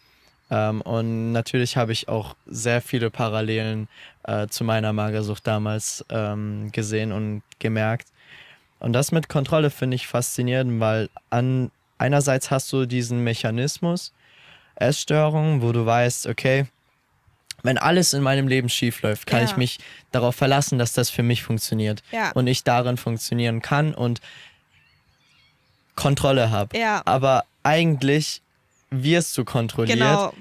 [0.50, 3.88] Ähm, und natürlich habe ich auch sehr viele Parallelen
[4.24, 8.08] äh, zu meiner Magersucht damals ähm, gesehen und gemerkt.
[8.84, 14.12] Und das mit Kontrolle finde ich faszinierend, weil an einerseits hast du diesen Mechanismus,
[14.74, 16.66] Essstörung, wo du weißt, okay,
[17.62, 19.46] wenn alles in meinem Leben schief läuft, kann Ja.
[19.46, 19.78] ich mich
[20.12, 24.20] darauf verlassen, dass das für mich funktioniert ja, und ich darin funktionieren kann und
[25.96, 26.76] Kontrolle habe.
[26.76, 28.42] ja, Aber eigentlich
[28.90, 30.34] wirst du kontrolliert genau.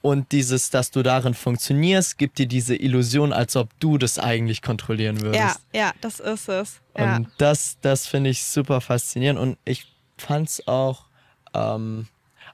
[0.00, 4.62] Und dieses, dass du darin funktionierst, gibt dir diese Illusion, als ob du das eigentlich
[4.62, 5.60] kontrollieren würdest.
[5.72, 6.80] Ja, ja, das ist es.
[6.96, 11.06] Ja, Und das, das finde ich super faszinierend und ich fand es auch,
[11.54, 12.06] ähm,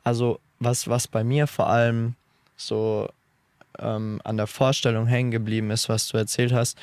[0.03, 2.15] also was, was bei mir vor allem
[2.57, 3.09] so
[3.79, 6.79] ähm, an der Vorstellung hängen geblieben ist, was du erzählt hast,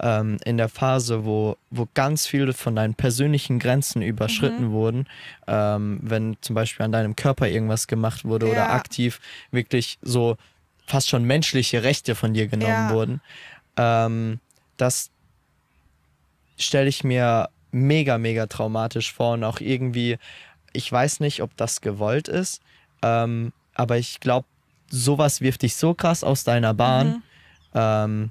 [0.00, 4.72] ähm, in der Phase, wo, wo ganz viele von deinen persönlichen Grenzen überschritten Mhm.
[4.72, 5.08] wurden,
[5.46, 8.70] ähm, wenn zum Beispiel an deinem Körper irgendwas gemacht wurde oder Ja.
[8.70, 9.20] aktiv
[9.50, 10.36] wirklich so
[10.86, 12.94] fast schon menschliche Rechte von dir genommen Ja.
[12.94, 13.20] wurden,
[13.76, 14.40] ähm,
[14.76, 15.10] das
[16.58, 20.18] stelle ich mir mega, mega traumatisch vor und auch irgendwie,
[20.72, 22.62] ich weiß nicht, ob das gewollt ist,
[23.02, 24.46] ähm, aber ich glaube,
[24.88, 27.22] sowas wirft dich so krass aus deiner Bahn, Mhm.
[27.74, 28.30] ähm,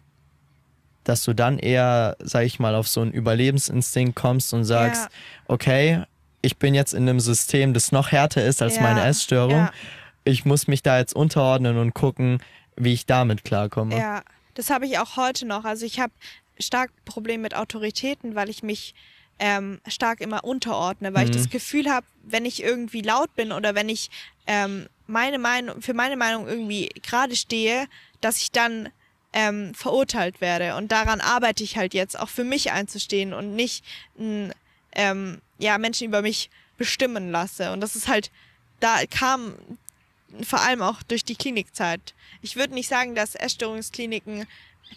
[1.05, 5.09] dass du dann eher, sag ich mal, auf so einen Überlebensinstinkt kommst und sagst, Ja.
[5.47, 6.03] okay,
[6.41, 8.81] ich bin jetzt in einem System, das noch härter ist als Ja.
[8.81, 9.57] meine Essstörung.
[9.65, 9.71] Ja.
[10.25, 12.39] Ich muss mich da jetzt unterordnen und gucken,
[12.75, 13.97] wie ich damit klarkomme.
[13.97, 14.21] Ja,
[14.55, 15.63] das habe ich auch heute noch.
[15.65, 16.11] Also ich habe
[16.59, 18.93] stark Probleme mit Autoritäten, weil ich mich
[19.39, 21.33] ähm, stark immer unterordne, weil ich Mhm.
[21.39, 24.09] das Gefühl habe, wenn ich irgendwie laut bin oder wenn ich
[24.47, 27.85] ähm, meine Meinung, für meine Meinung irgendwie gerade stehe,
[28.21, 28.89] dass ich dann
[29.35, 30.75] ähm, verurteilt werde.
[30.77, 33.83] Und daran arbeite ich halt jetzt, auch für mich einzustehen und nicht
[34.17, 34.53] n,
[34.93, 37.71] ähm, ja, Menschen über mich bestimmen lasse.
[37.71, 38.31] Und das ist halt,
[38.79, 39.53] da kam
[40.41, 42.13] vor allem auch durch die Klinikzeit.
[42.41, 44.47] Ich würde nicht sagen, dass Essstörungskliniken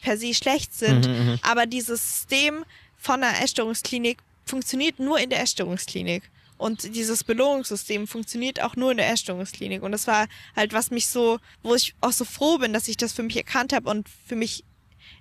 [0.03, 1.39] per se schlecht sind, Mhm, mhm.
[1.43, 2.65] aber dieses System
[2.97, 6.23] von einer Essstörungsklinik funktioniert nur in der Essstörungsklinik.
[6.59, 9.83] Und dieses Belohnungssystem funktioniert auch nur in der Essstörungsklinik.
[9.83, 12.97] Und das war halt, was mich so, wo ich auch so froh bin, dass ich
[12.97, 14.65] das für mich erkannt habe und für mich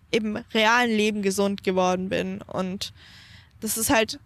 [0.10, 2.42] im realen Leben gesund geworden bin.
[2.42, 2.92] Und
[3.60, 4.20] das ist halt,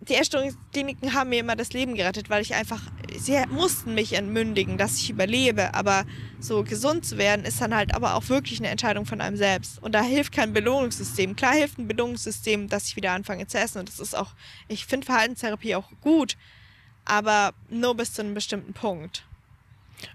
[0.00, 2.82] die Essstörungskliniken haben mir immer das Leben gerettet, weil ich einfach,
[3.18, 5.74] sie mussten mich entmündigen, dass ich überlebe.
[5.74, 6.04] Aber
[6.40, 9.82] so gesund zu werden, ist dann halt aber auch wirklich eine Entscheidung von einem selbst.
[9.82, 11.36] Und da hilft kein Belohnungssystem.
[11.36, 13.78] Klar hilft ein Belohnungssystem, dass ich wieder anfange zu essen.
[13.78, 14.32] Und das ist auch,
[14.68, 16.36] ich finde Verhaltenstherapie auch gut,
[17.04, 19.24] aber nur bis zu einem bestimmten Punkt.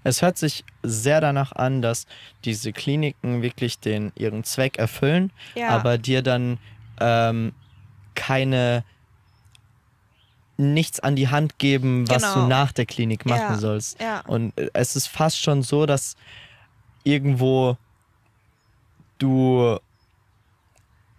[0.03, 2.05] Es hört sich sehr danach an, dass
[2.45, 5.69] diese Kliniken wirklich den, ihren Zweck erfüllen, Ja.
[5.69, 6.57] aber dir dann
[6.99, 7.53] ähm,
[8.13, 8.83] keine
[10.59, 12.43] nichts an die Hand geben, was Genau.
[12.43, 13.57] du nach der Klinik machen Ja.
[13.57, 13.99] sollst.
[14.01, 14.19] Ja.
[14.27, 16.15] Und äh, es ist fast schon so, dass
[17.03, 17.77] irgendwo
[19.17, 19.77] du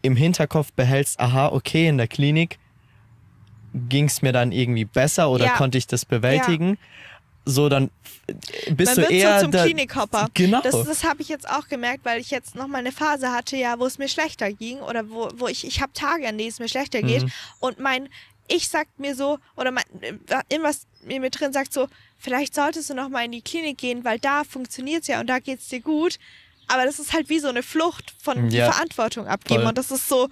[0.02, 2.58] im Hinterkopf behältst, aha, okay, in der Klinik
[3.74, 5.56] ging es mir dann irgendwie besser oder Ja.
[5.56, 6.78] konnte ich das bewältigen.
[7.46, 7.90] So, dann
[8.26, 10.28] äh, bist Man du eher so zum Klinikhopper.
[10.34, 10.60] Genau.
[10.62, 13.56] Das, das habe ich jetzt auch gemerkt, weil ich jetzt noch mal eine Phase hatte,
[13.56, 16.50] ja, wo es mir schlechter ging oder wo, wo ich, ich habe Tage, an denen
[16.50, 17.32] es mir schlechter geht Mhm.
[17.60, 18.08] und mein
[18.50, 20.14] Ich sagt mir so oder mein, äh,
[20.48, 21.88] irgendwas in mir drin sagt so,
[22.18, 25.38] vielleicht solltest du noch mal in die Klinik gehen, weil da funktioniert's ja und da
[25.38, 26.18] geht's dir gut.
[26.68, 28.70] Aber das ist halt wie so eine Flucht von die Ja.
[28.70, 29.68] Verantwortung abgeben Voll.
[29.70, 30.28] und das ist so,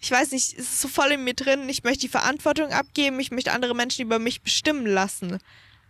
[0.00, 1.68] ich weiß nicht, es ist so voll in mir drin.
[1.68, 5.38] Ich möchte die Verantwortung abgeben, ich möchte andere Menschen über mich bestimmen lassen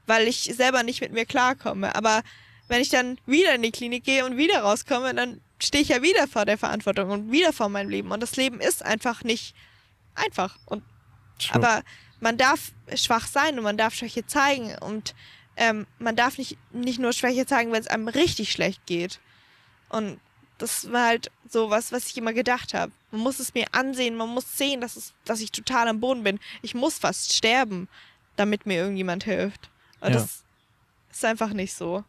[0.06, 1.94] weil ich selber nicht mit mir klarkomme.
[1.94, 2.22] Aber
[2.68, 6.02] wenn ich dann wieder in die Klinik gehe und wieder rauskomme, dann stehe ich ja
[6.02, 8.10] wieder vor der Verantwortung und wieder vor meinem Leben.
[8.10, 9.54] Und das Leben ist einfach nicht
[10.14, 10.58] einfach.
[10.66, 10.82] Und,
[11.48, 11.56] True.
[11.62, 11.82] aber
[12.20, 14.74] man darf schwach sein und man darf Schwäche zeigen.
[14.78, 15.14] Und
[15.56, 19.18] ähm, man darf nicht, nicht nur Schwäche zeigen, wenn es einem richtig schlecht geht.
[19.88, 20.20] Und
[20.58, 22.92] das war halt so was, was ich immer gedacht habe.
[23.10, 26.22] Man muss es mir ansehen, man muss sehen, dass, es, dass ich total am Boden
[26.22, 26.38] bin.
[26.62, 27.88] Ich muss fast sterben,
[28.36, 29.68] damit mir irgendjemand hilft.
[30.00, 30.14] Und Ja.
[30.20, 30.44] das
[31.12, 32.04] ist einfach nicht so.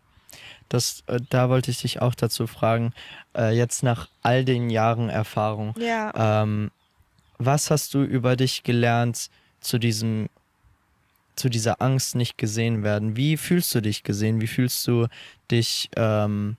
[0.70, 2.94] Das, äh, da wollte ich dich auch dazu fragen,
[3.36, 6.44] äh, jetzt nach all den Jahren Erfahrung, Ja.
[6.44, 6.72] ähm,
[7.38, 9.30] was hast du über dich gelernt
[9.60, 10.30] zu diesem,
[11.36, 13.16] zu dieser Angst, nicht gesehen werden?
[13.16, 14.42] Wie fühlst du dich gesehen?
[14.42, 15.08] Wie fühlst du
[15.50, 16.58] dich ähm,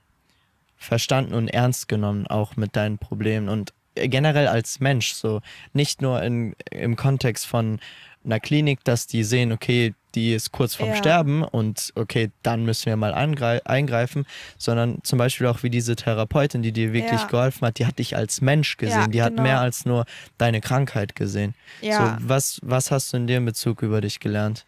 [0.77, 5.41] verstanden und ernst genommen, auch mit deinen Problemen und äh, generell als Mensch, so
[5.73, 7.81] nicht nur in, im Kontext von
[8.25, 10.97] einer Klinik, dass die sehen, okay, die ist kurz vorm Ja.
[10.97, 14.27] Sterben und okay, dann müssen wir mal eingreifen,
[14.59, 17.27] sondern zum Beispiel auch wie diese Therapeutin, die dir wirklich Ja.
[17.27, 19.43] geholfen hat, die hat dich als Mensch gesehen, Ja, die hat genau.
[19.43, 20.05] mehr als nur
[20.39, 21.55] deine Krankheit gesehen.
[21.81, 22.17] ja.
[22.19, 24.65] So, was, was hast du in dem Bezug über dich gelernt?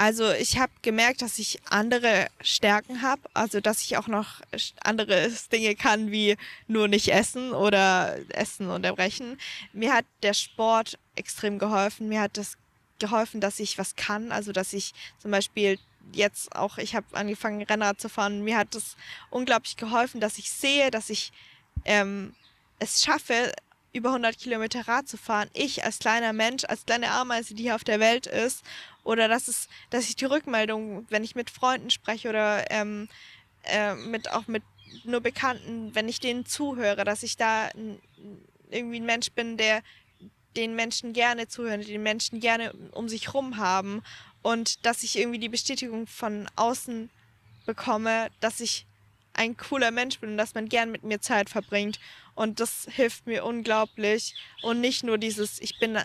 [0.00, 4.40] Also ich habe gemerkt, dass ich andere Stärken habe, also dass ich auch noch
[4.84, 6.36] andere Dinge kann, wie
[6.68, 9.38] nur nicht essen oder Essen unterbrechen.
[9.72, 12.08] Mir hat der Sport extrem geholfen.
[12.08, 12.56] Mir hat das
[12.98, 15.78] geholfen, dass ich was kann, also dass ich zum Beispiel
[16.12, 18.42] jetzt auch, ich habe angefangen Rennrad zu fahren.
[18.42, 18.96] Mir hat das
[19.30, 21.32] unglaublich geholfen, dass ich sehe, dass ich
[21.84, 22.34] ähm,
[22.78, 23.52] es schaffe,
[23.92, 25.48] über 100 Kilometer Rad zu fahren.
[25.54, 28.62] Ich als kleiner Mensch, als kleine Ameise, die hier auf der Welt ist.
[29.02, 33.08] Oder dass, es, dass ich die Rückmeldung, wenn ich mit Freunden spreche oder ähm,
[33.64, 34.62] äh, mit, auch mit
[35.04, 37.70] nur Bekannten, wenn ich denen zuhöre, dass ich da
[38.70, 39.82] irgendwie ein Mensch bin, der
[40.56, 44.02] den Menschen gerne zuhören, den Menschen gerne um sich rum haben
[44.42, 47.10] und dass ich irgendwie die Bestätigung von außen
[47.66, 48.86] bekomme, dass ich
[49.34, 52.00] ein cooler Mensch bin und dass man gern mit mir Zeit verbringt.
[52.34, 54.34] Und das hilft mir unglaublich.
[54.62, 55.98] Und nicht nur dieses, ich bin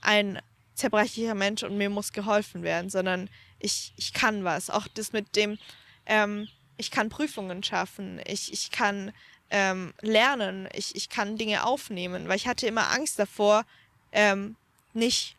[0.00, 0.40] ein
[0.74, 3.30] zerbrechlicher Mensch und mir muss geholfen werden, sondern
[3.60, 4.70] ich, ich kann was.
[4.70, 5.58] Auch das mit dem,
[6.06, 9.12] ähm, ich kann Prüfungen schaffen, ich, ich kann
[9.50, 13.64] ähm, lernen, ich, ich kann Dinge aufnehmen, weil ich hatte immer Angst davor,
[14.12, 14.56] ähm,
[14.94, 15.36] nicht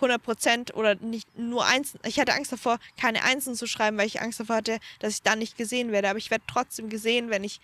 [0.00, 1.98] 100% oder nicht nur Einsen.
[2.04, 5.22] Ich hatte Angst davor, keine Einsen zu schreiben, weil ich Angst davor hatte, dass ich
[5.22, 6.10] dann nicht gesehen werde.
[6.10, 7.60] Aber ich werde trotzdem gesehen, wenn ich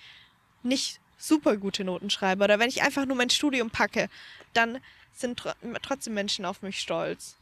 [0.62, 4.08] nicht super gute Noten schreibe oder wenn ich einfach nur mein Studium packe,
[4.54, 4.78] dann
[5.14, 7.36] sind tr trotzdem Menschen auf mich stolz.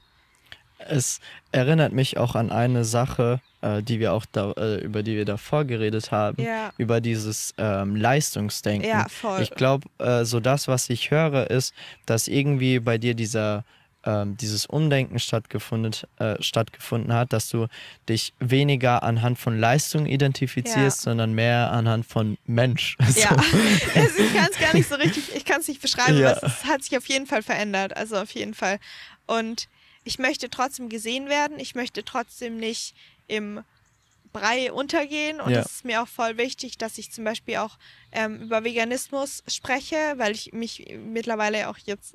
[0.89, 1.21] Es
[1.53, 5.25] erinnert mich auch an eine Sache, äh, die wir auch da, äh, über die wir
[5.25, 6.73] davor geredet haben, Ja.
[6.79, 8.89] über dieses ähm, Leistungsdenken.
[8.89, 9.43] Ja, voll.
[9.43, 11.75] Ich glaube, äh, so das, was ich höre, ist,
[12.07, 13.65] dass irgendwie bei dir dieser
[14.03, 17.67] ähm, dieses Umdenken stattgefunden, äh, stattgefunden hat, dass du
[18.09, 21.11] dich weniger anhand von Leistung identifizierst, Ja.
[21.11, 22.97] sondern mehr anhand von Mensch.
[23.17, 26.35] Ja, also ich kann es gar nicht so richtig, ich kann es nicht beschreiben, Ja.
[26.39, 27.95] aber es hat sich auf jeden Fall verändert.
[27.95, 28.79] Also auf jeden Fall.
[29.27, 29.69] Und
[30.05, 31.59] ich möchte trotzdem gesehen werden.
[31.59, 32.95] Ich möchte trotzdem nicht
[33.27, 33.63] im
[34.33, 35.41] Brei untergehen.
[35.41, 35.61] Und Ja.
[35.61, 37.79] es ist mir auch voll wichtig, dass ich zum Beispiel auch
[38.13, 42.15] ähm, über Veganismus spreche, weil ich mich mittlerweile auch jetzt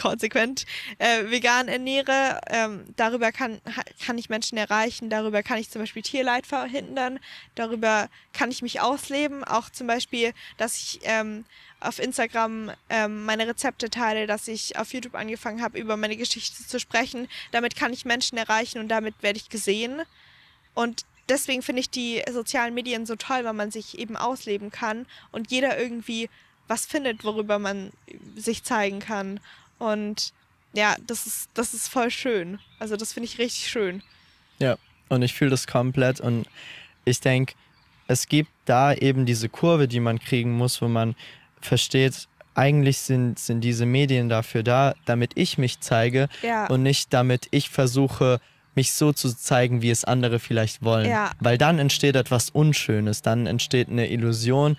[0.00, 0.66] konsequent
[0.98, 2.40] äh, vegan ernähre.
[2.48, 3.60] Ähm, darüber kann,
[4.04, 7.20] kann ich Menschen erreichen, darüber kann ich zum Beispiel Tierleid verhindern,
[7.54, 9.44] darüber kann ich mich ausleben.
[9.44, 11.44] Auch zum Beispiel, dass ich ähm,
[11.84, 16.66] auf Instagram ähm, meine Rezepte teile, dass ich auf YouTube angefangen habe, über meine Geschichte
[16.66, 17.28] zu sprechen.
[17.52, 20.02] Damit kann ich Menschen erreichen und damit werde ich gesehen.
[20.74, 25.06] Und deswegen finde ich die sozialen Medien so toll, weil man sich eben ausleben kann
[25.32, 26.28] und jeder irgendwie
[26.66, 27.92] was findet, worüber man
[28.36, 29.40] sich zeigen kann.
[29.78, 30.32] Und
[30.72, 32.58] ja, das ist, das ist voll schön.
[32.78, 34.02] Also das finde ich richtig schön.
[34.58, 34.76] Ja,
[35.08, 36.46] und ich fühle das komplett und
[37.04, 37.54] ich denke,
[38.06, 41.14] es gibt da eben diese Kurve, die man kriegen muss, wo man
[41.64, 46.66] versteht, eigentlich sind, sind diese Medien dafür da, damit ich mich zeige Ja.
[46.66, 48.40] und nicht damit ich versuche,
[48.76, 51.08] mich so zu zeigen, wie es andere vielleicht wollen.
[51.08, 51.30] Ja.
[51.40, 54.76] Weil dann entsteht etwas Unschönes, dann entsteht eine Illusion,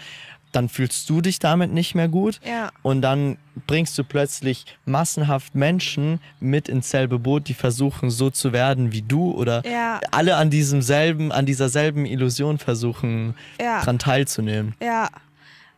[0.52, 2.72] dann fühlst du dich damit nicht mehr gut Ja.
[2.82, 8.54] und dann bringst du plötzlich massenhaft Menschen mit ins selbe Boot, die versuchen so zu
[8.54, 10.00] werden wie du oder Ja.
[10.12, 13.82] alle an diesem selben, an dieser selben Illusion versuchen Ja.
[13.82, 14.76] dran teilzunehmen.
[14.82, 15.10] Ja.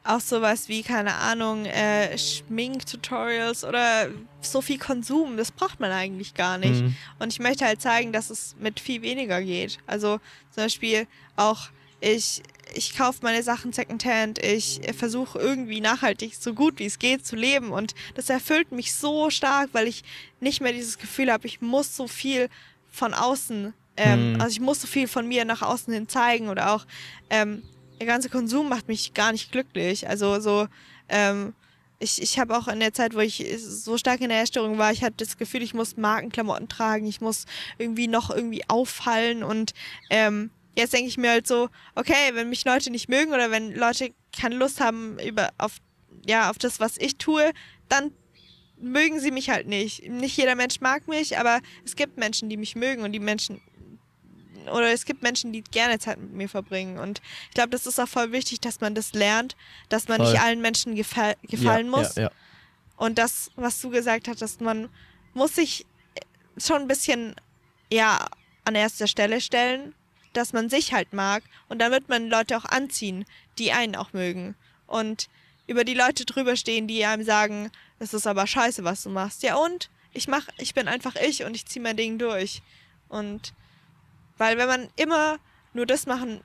[0.07, 4.07] Auch sowas wie, keine Ahnung, äh, Schminktutorials oder
[4.39, 6.81] so viel Konsum, das braucht man eigentlich gar nicht.
[6.81, 6.95] Mhm.
[7.19, 9.79] Und ich möchte halt zeigen, dass es mit viel weniger geht.
[9.85, 10.19] Also
[10.51, 11.67] zum Beispiel auch,
[11.99, 12.41] ich,
[12.73, 17.35] ich kaufe meine Sachen secondhand, ich versuche irgendwie nachhaltig so gut wie es geht zu
[17.35, 20.03] leben und das erfüllt mich so stark, weil ich
[20.39, 22.47] nicht mehr dieses Gefühl habe, ich muss so viel
[22.89, 24.41] von außen, ähm, Hm.
[24.41, 26.85] also ich muss so viel von mir nach außen hin zeigen oder auch
[27.29, 27.63] ähm,
[27.99, 30.07] der ganze Konsum macht mich gar nicht glücklich.
[30.07, 30.67] Also so,
[31.09, 31.53] ähm,
[31.99, 34.91] ich, ich habe auch in der Zeit, wo ich so stark in der Essstörung war,
[34.91, 37.45] ich hatte das Gefühl, ich muss Markenklamotten tragen, ich muss
[37.77, 39.73] irgendwie noch irgendwie auffallen und
[40.09, 43.73] ähm, jetzt denke ich mir halt so, okay, wenn mich Leute nicht mögen oder wenn
[43.73, 45.77] Leute keine Lust haben über auf
[46.27, 47.51] ja auf das, was ich tue,
[47.89, 48.11] dann
[48.79, 50.07] mögen sie mich halt nicht.
[50.07, 53.61] Nicht jeder Mensch mag mich, aber es gibt Menschen, die mich mögen und die Menschen
[54.69, 56.99] oder es gibt Menschen, die gerne Zeit mit mir verbringen.
[56.99, 59.55] Und ich glaube, das ist auch voll wichtig, dass man das lernt,
[59.89, 60.31] dass man Voll.
[60.31, 62.15] nicht allen Menschen gefall, gefallen ja, muss.
[62.15, 62.31] Ja, ja.
[62.97, 64.89] Und das, was du gesagt hast, man
[65.33, 65.85] muss sich
[66.57, 67.35] schon ein bisschen
[67.91, 68.27] ja
[68.65, 69.93] an erster Stelle stellen,
[70.33, 73.25] dass man sich halt mag und dann wird man Leute auch anziehen,
[73.57, 74.55] die einen auch mögen.
[74.85, 75.29] Und
[75.67, 79.43] über die Leute drüber stehen, die einem sagen, das ist aber scheiße, was du machst.
[79.43, 79.89] Ja und?
[80.13, 82.61] Ich mach, ich bin einfach ich und ich ziehe mein Ding durch.
[83.09, 83.53] Und
[84.37, 85.37] weil wenn man immer
[85.73, 86.41] nur das machen,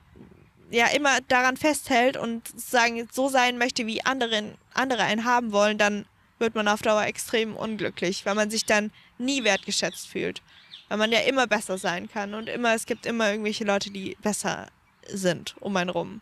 [0.71, 5.77] ja, immer daran festhält und sagen, so sein möchte, wie andere, andere einen haben wollen,
[5.77, 6.05] dann
[6.39, 10.41] wird man auf Dauer extrem unglücklich, weil man sich dann nie wertgeschätzt fühlt.
[10.89, 14.17] Weil man ja immer besser sein kann und immer, es gibt immer irgendwelche Leute, die
[14.21, 14.67] besser
[15.07, 16.21] sind um einen rum.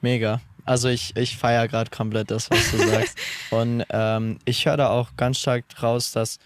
[0.00, 0.40] Mega.
[0.64, 3.18] Also ich, ich feiere gerade komplett das, was du sagst.
[3.50, 6.38] Und ähm, ich höre da auch ganz stark raus, dass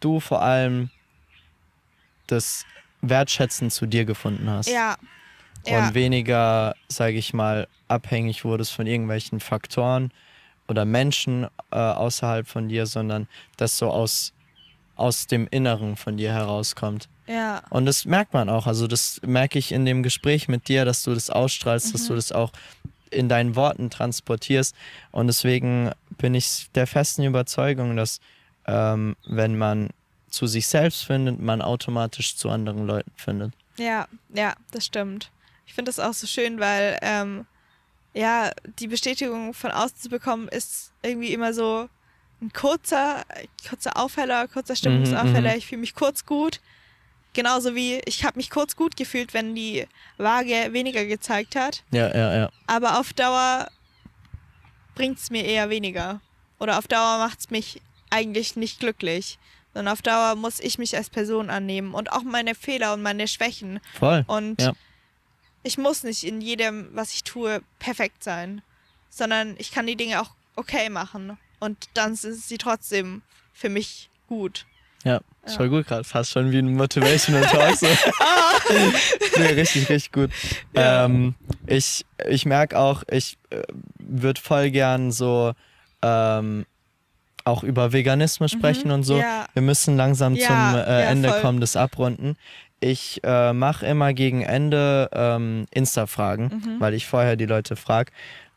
[0.00, 0.90] du vor allem
[2.26, 2.64] das
[3.02, 4.68] Wertschätzen zu dir gefunden hast.
[4.68, 4.96] Ja.
[5.64, 5.94] Und Ja.
[5.94, 10.12] weniger, sage ich mal, abhängig wurdest von irgendwelchen Faktoren
[10.68, 13.26] oder Menschen äh, außerhalb von dir, sondern
[13.56, 14.32] das so aus,
[14.96, 17.08] aus dem Inneren von dir herauskommt.
[17.26, 17.62] Ja.
[17.70, 18.66] Und das merkt man auch.
[18.66, 22.14] Also das merke ich in dem Gespräch mit dir, dass du das ausstrahlst, dass du
[22.14, 22.52] das auch
[23.10, 24.74] in deinen Worten transportierst.
[25.10, 28.20] Und deswegen bin ich der festen Überzeugung, dass
[28.66, 29.90] ähm, wenn man
[30.30, 33.52] zu sich selbst findet, man automatisch zu anderen Leuten findet.
[33.76, 35.30] Ja, ja, das stimmt.
[35.66, 37.46] Ich finde das auch so schön, weil ähm,
[38.14, 41.88] ja, die Bestätigung von außen zu bekommen, ist irgendwie immer so
[42.40, 43.24] ein kurzer,
[43.68, 45.52] kurzer Aufheller, kurzer Stimmungsaufheller.
[45.52, 45.58] mhm.
[45.58, 46.60] Ich fühle mich kurz gut.
[47.34, 51.84] Genauso wie ich habe mich kurz gut gefühlt, wenn die Waage weniger gezeigt hat.
[51.90, 52.50] Ja, ja, ja.
[52.66, 53.68] Aber auf Dauer
[54.94, 56.20] bringt es mir eher weniger.
[56.58, 59.38] Oder auf Dauer macht es mich eigentlich nicht glücklich.
[59.78, 63.28] Sondern auf Dauer muss ich mich als Person annehmen und auch meine Fehler und meine
[63.28, 63.78] Schwächen.
[63.96, 64.24] Voll.
[64.26, 64.72] Und Ja.
[65.62, 68.60] ich muss nicht in jedem, was ich tue, perfekt sein,
[69.08, 71.38] sondern ich kann die Dinge auch okay machen.
[71.60, 73.22] Und dann sind sie trotzdem
[73.52, 74.66] für mich gut.
[75.04, 75.56] Ja, ist Ja.
[75.58, 76.02] voll gut gerade.
[76.02, 77.76] Fast schon wie ein Motivational Talk.
[77.76, 77.86] So.
[79.36, 80.30] nee, richtig, richtig gut.
[80.74, 81.04] Ja.
[81.04, 81.36] Ähm,
[81.68, 83.62] ich ich merke auch, ich äh,
[84.00, 85.52] würde voll gern so
[86.02, 86.66] ähm,
[87.48, 89.14] auch über Veganismus sprechen und so.
[89.14, 89.20] Mhm.
[89.20, 89.46] Ja.
[89.54, 91.40] Wir müssen langsam Ja, zum äh, ja, Ende voll.
[91.40, 92.36] kommen, das Abrunden.
[92.80, 96.80] Ich äh, mache immer gegen Ende ähm, Insta-Fragen, Mhm.
[96.80, 98.12] weil ich vorher die Leute frage.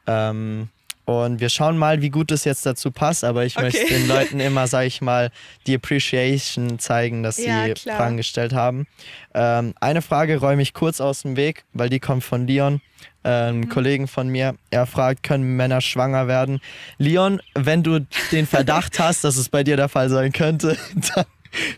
[0.08, 0.70] Ähm,
[1.06, 3.66] und wir schauen mal, wie gut es jetzt dazu passt, aber ich Okay.
[3.66, 5.32] möchte den Leuten immer, sag ich mal,
[5.66, 7.98] die Appreciation zeigen, dass sie klar.
[7.98, 8.86] Fragen gestellt haben.
[9.34, 12.80] Ähm, eine Frage räume ich kurz aus dem Weg, weil die kommt von Leon,
[13.24, 13.70] äh, Mhm.
[13.70, 14.56] Kollegen von mir.
[14.70, 16.60] Er fragt, können Männer schwanger werden?
[16.98, 20.78] Leon, wenn du den Verdacht hast, dass es bei dir der Fall sein könnte,
[21.16, 21.26] dann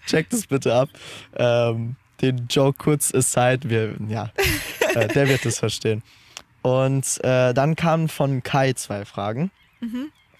[0.05, 0.89] check das bitte ab.
[1.35, 4.31] Ähm, den Joke kurz aside, wir, ja,
[4.95, 6.03] äh, der wird es verstehen.
[6.61, 9.51] Und äh, dann kamen von Kai zwei Fragen.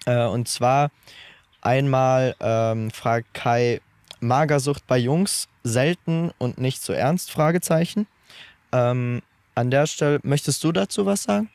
[0.06, 0.90] Äh, und zwar
[1.60, 3.80] einmal ähm, fragt Kai,
[4.20, 7.30] Magersucht bei Jungs selten und nicht so ernst?
[7.30, 8.06] Fragezeichen.
[8.72, 9.20] Ähm,
[9.54, 11.50] an der Stelle, möchtest du dazu was sagen?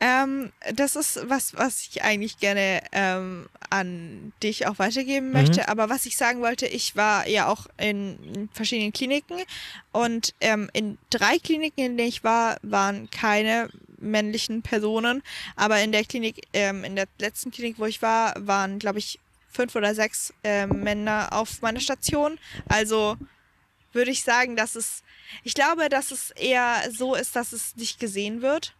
[0.00, 5.32] Ähm, das ist was, was ich eigentlich gerne ähm, an dich auch weitergeben Mhm.
[5.32, 5.68] möchte.
[5.68, 9.36] Aber was ich sagen wollte, ich war ja auch in verschiedenen Kliniken
[9.92, 13.68] und ähm, in drei Kliniken, in denen ich war, waren keine
[13.98, 15.22] männlichen Personen.
[15.54, 19.20] Aber in der Klinik, ähm, in der letzten Klinik, wo ich war, waren, glaube ich,
[19.52, 22.38] fünf oder sechs ähm, Männer auf meiner Station.
[22.68, 23.16] Also
[23.92, 25.02] würde ich sagen, dass es,
[25.44, 28.74] ich glaube, dass es eher so ist, dass es nicht gesehen wird.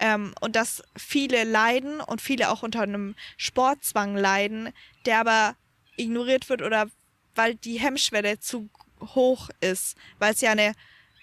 [0.00, 4.72] Ähm, und dass viele leiden und viele auch unter einem Sportzwang leiden,
[5.06, 5.56] der aber
[5.96, 6.88] ignoriert wird oder
[7.34, 8.68] weil die Hemmschwelle zu
[9.00, 10.74] hoch ist, weil es ja eine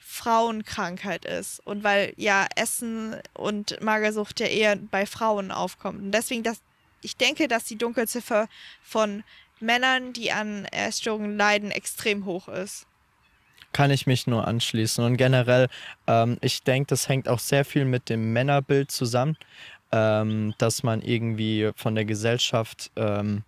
[0.01, 5.99] Frauenkrankheit ist und weil ja Essen und Magersucht ja eher bei Frauen aufkommt.
[5.99, 6.61] Und deswegen, dass
[7.01, 8.47] ich denke, dass die Dunkelziffer
[8.81, 9.23] von
[9.59, 12.88] Männern, die an Essstörungen leiden, extrem hoch ist.
[13.76, 15.03] Kann ich mich nur anschließen.
[15.03, 15.67] Und generell,
[16.07, 19.36] ähm, ich denke, das hängt auch sehr viel mit dem Männerbild zusammen,
[19.91, 23.43] ähm, dass man irgendwie von der Gesellschaft ähm,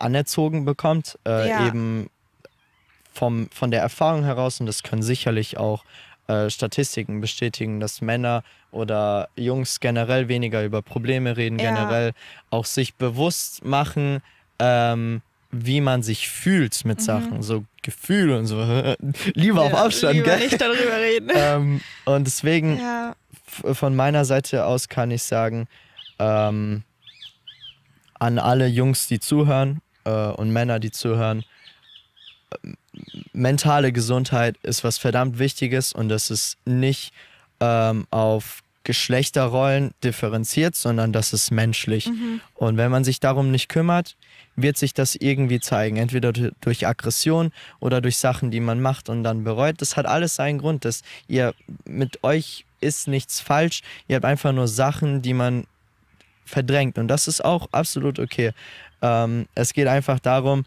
[0.00, 1.66] anerzogen bekommt, äh, Ja.
[1.68, 2.10] eben
[3.12, 5.84] vom, von der Erfahrung heraus, und das können sicherlich auch
[6.26, 11.70] äh, Statistiken bestätigen, dass Männer oder Jungs generell weniger über Probleme reden, Ja.
[11.70, 12.12] generell
[12.50, 14.20] auch sich bewusst machen,
[14.58, 15.22] ähm,
[15.52, 18.60] wie man sich fühlt mit Sachen, so Gefühle und so.
[19.34, 19.76] Lieber auf Mhm.
[19.76, 20.38] Ja, Abstand, lieber gell?
[20.38, 21.30] nicht darüber reden.
[21.34, 25.66] Ähm, und deswegen ja, von meiner Seite aus kann ich sagen,
[26.18, 26.82] ähm,
[28.18, 31.44] an alle Jungs, die zuhören äh, und Männer, die zuhören,
[32.62, 32.76] ähm,
[33.32, 37.12] mentale Gesundheit ist was verdammt Wichtiges und das ist nicht
[37.60, 42.06] ähm, auf Geschlechterrollen differenziert, sondern das ist menschlich.
[42.06, 42.40] Mhm.
[42.54, 44.16] Und wenn man sich darum nicht kümmert,
[44.62, 45.96] wird sich das irgendwie zeigen.
[45.96, 49.80] Entweder du- durch Aggression oder durch Sachen, die man macht und dann bereut.
[49.80, 50.84] Das hat alles seinen Grund.
[50.84, 51.54] Dass ihr
[51.84, 53.82] mit euch ist nichts falsch.
[54.08, 55.66] Ihr habt einfach nur Sachen, die man
[56.44, 56.98] verdrängt.
[56.98, 58.52] Und das ist auch absolut okay.
[59.02, 60.64] Ähm, es geht einfach darum,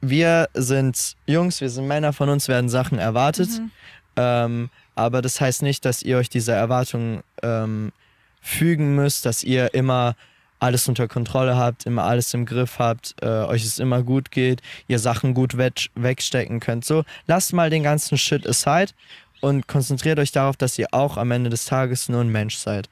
[0.00, 3.48] wir sind Jungs, wir sind Männer, von uns werden Sachen erwartet.
[3.48, 3.70] Mhm.
[4.16, 7.92] Ähm, aber das heißt nicht, dass ihr euch dieser Erwartung ähm,
[8.40, 10.16] fügen müsst, dass ihr immer
[10.58, 14.62] alles unter Kontrolle habt, immer alles im Griff habt, äh, euch es immer gut geht,
[14.88, 16.84] ihr Sachen gut weg wegstecken könnt.
[16.84, 18.92] So, lasst mal den ganzen Shit aside
[19.40, 22.88] und konzentriert euch darauf, dass ihr auch am Ende des Tages nur ein Mensch seid.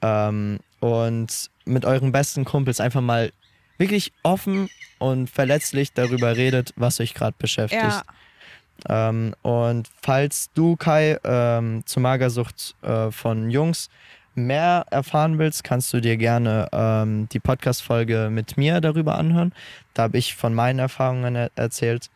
[0.00, 3.32] Ähm, und mit euren besten Kumpels einfach mal
[3.78, 7.82] wirklich offen und verletzlich darüber redet, was euch gerade beschäftigt.
[7.82, 8.02] ja.
[8.88, 13.90] Ähm, und falls du, Kai, ähm, zur Magersucht äh, von Jungs
[14.34, 19.52] mehr erfahren willst, kannst du dir gerne ähm, die Podcast-Folge mit mir darüber anhören.
[19.94, 22.10] Da habe ich von meinen Erfahrungen er erzählt.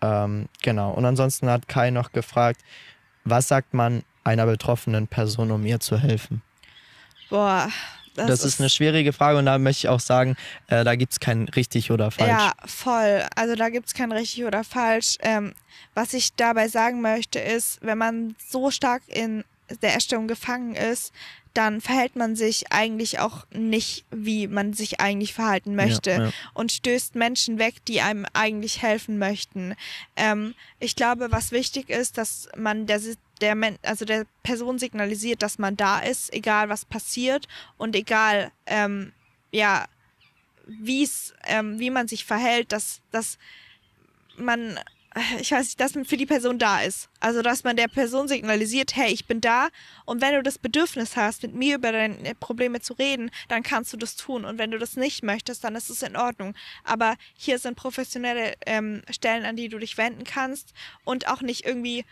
[0.00, 0.92] Ähm, genau.
[0.92, 2.60] Und ansonsten hat Kai noch gefragt,
[3.24, 6.42] was sagt man einer betroffenen Person, um ihr zu helfen?
[7.30, 7.68] Boah,
[8.14, 10.36] das, Das, ist eine schwierige Frage und da möchte ich auch sagen,
[10.68, 12.28] äh, da gibt es kein richtig oder falsch.
[12.28, 13.24] Ja, voll.
[13.34, 15.16] Also da gibt es kein richtig oder falsch.
[15.20, 15.52] Ähm,
[15.94, 19.42] was ich dabei sagen möchte, ist, wenn man so stark in
[19.82, 21.12] der Erstellung gefangen ist,
[21.54, 26.30] dann verhält man sich eigentlich auch nicht, wie man sich eigentlich verhalten möchte Ja, ja.
[26.52, 29.74] und stößt Menschen weg, die einem eigentlich helfen möchten.
[30.16, 33.00] Ähm, ich glaube, was wichtig ist, dass man der,
[33.40, 37.46] der, also der Person signalisiert, dass man da ist, egal was passiert
[37.78, 39.12] und egal, ähm,
[39.52, 39.86] ja,
[40.66, 43.38] wie's, ähm, wie man sich verhält, dass, dass
[44.36, 44.78] man
[45.40, 47.08] ich weiß nicht, dass man für die Person da ist.
[47.20, 49.68] Also, dass man der Person signalisiert, hey, ich bin da.
[50.04, 53.92] Und wenn du das Bedürfnis hast, mit mir über deine Probleme zu reden, dann kannst
[53.92, 54.44] du das tun.
[54.44, 56.54] Und wenn du das nicht möchtest, dann ist es in Ordnung.
[56.82, 61.64] Aber hier sind professionelle ähm, Stellen, an die du dich wenden kannst und auch nicht
[61.64, 62.04] irgendwie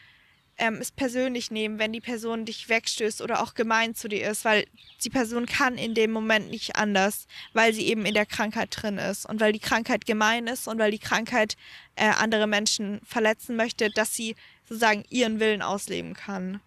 [0.59, 4.44] ähm, es persönlich nehmen, wenn die Person dich wegstößt oder auch gemein zu dir ist,
[4.44, 4.66] weil
[5.03, 8.98] die Person kann in dem Moment nicht anders, weil sie eben in der Krankheit drin
[8.98, 11.57] ist und weil die Krankheit gemein ist und weil die Krankheit
[11.96, 14.36] äh, andere Menschen verletzen möchte, dass sie
[14.68, 16.61] sozusagen ihren Willen ausleben kann.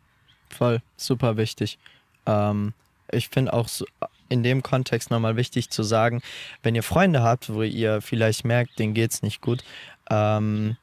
[0.50, 1.78] Voll, super wichtig.
[2.26, 2.74] Ähm,
[3.12, 3.86] ich finde auch so
[4.30, 6.22] in dem Kontext nochmal wichtig zu sagen,
[6.64, 9.64] wenn ihr Freunde habt, wo ihr vielleicht merkt, denen geht es nicht gut,
[10.10, 10.78] ähm,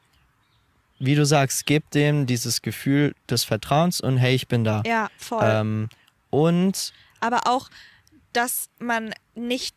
[1.04, 4.82] wie du sagst, gebt dem dieses Gefühl des Vertrauens und hey, ich bin da.
[4.86, 5.42] Ja, voll.
[5.44, 5.88] Ähm,
[6.30, 6.92] und.
[7.20, 7.68] Aber auch,
[8.32, 9.74] dass man nicht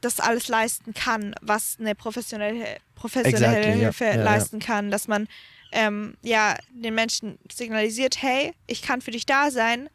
[0.00, 3.88] das alles leisten kann, was eine professionelle, professionelle Exactly, ja.
[3.88, 4.22] Hilfe Ja, ja.
[4.22, 4.90] leisten kann.
[4.90, 5.26] Dass man
[5.72, 9.88] ähm, ja den Menschen signalisiert, hey, ich kann für dich da sein,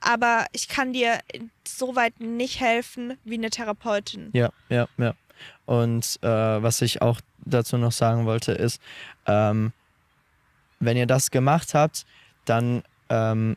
[0.00, 1.20] aber ich kann dir
[1.66, 4.30] so weit nicht helfen wie eine Therapeutin.
[4.32, 5.14] Ja, ja, ja.
[5.64, 8.80] Und äh, was ich auch dazu noch sagen wollte, ist,
[9.26, 9.72] ähm,
[10.80, 12.04] wenn ihr das gemacht habt,
[12.44, 13.56] dann ähm,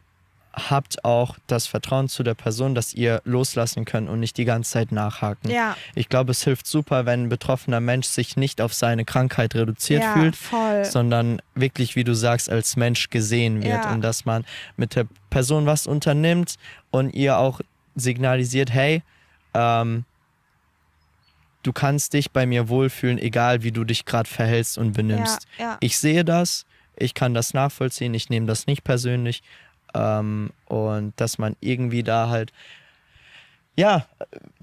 [0.53, 4.71] habt auch das Vertrauen zu der Person, dass ihr loslassen könnt und nicht die ganze
[4.71, 5.49] Zeit nachhaken.
[5.49, 9.55] Ja, Ich glaube, es hilft super, wenn ein betroffener Mensch sich nicht auf seine Krankheit
[9.55, 10.83] reduziert ja fühlt, voll.
[10.83, 13.93] sondern wirklich, wie du sagst, als Mensch gesehen wird Ja.
[13.93, 14.43] und dass man
[14.75, 16.55] mit der Person was unternimmt
[16.89, 17.61] und ihr auch
[17.95, 19.03] signalisiert, hey,
[19.53, 20.03] ähm,
[21.63, 25.47] du kannst dich bei mir wohlfühlen, egal wie du dich gerade verhältst und benimmst.
[25.79, 26.65] Ich sehe das,
[27.01, 29.41] ich kann das nachvollziehen, ich nehme das nicht persönlich
[29.93, 32.51] ähm, und dass man irgendwie da halt,
[33.75, 34.05] ja,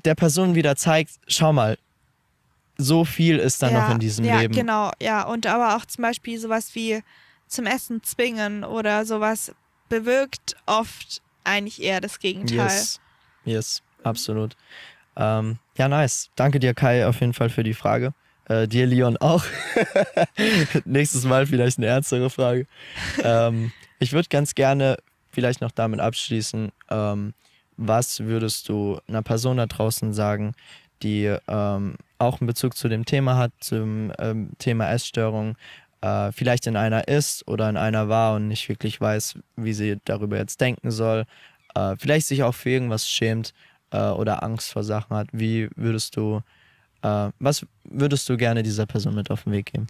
[0.04, 1.78] der Person wieder zeigt, schau mal,
[2.76, 4.54] so viel ist da ja, noch in diesem ja, Leben.
[4.54, 5.24] genau, ja.
[5.24, 7.02] Und aber auch zum Beispiel sowas wie
[7.48, 9.52] zum Essen zwingen oder sowas
[9.88, 12.58] bewirkt oft eigentlich eher das Gegenteil.
[12.58, 13.00] Yes,
[13.44, 14.56] yes, absolut.
[15.16, 16.30] Ähm, ja, nice.
[16.36, 18.12] Danke dir, Kai, auf jeden Fall für die Frage.
[18.48, 19.44] Äh, dir, Leon, auch.
[20.84, 22.66] Nächstes Mal vielleicht eine ernstere Frage.
[23.22, 24.96] Ähm, ich würde ganz gerne
[25.30, 27.34] vielleicht noch damit abschließen, ähm,
[27.76, 30.54] was würdest du einer Person da draußen sagen,
[31.02, 35.56] die ähm, auch einen Bezug zu dem Thema hat, zum ähm, Thema Essstörung,
[36.00, 39.98] äh, vielleicht in einer ist oder in einer war und nicht wirklich weiß, wie sie
[40.04, 41.24] darüber jetzt denken soll,
[41.74, 43.52] äh, vielleicht sich auch für irgendwas schämt
[43.90, 45.28] äh, oder Angst vor Sachen hat.
[45.32, 46.40] Wie würdest du,
[47.02, 49.86] äh, was würdest du gerne dieser Person mit auf den Weg geben?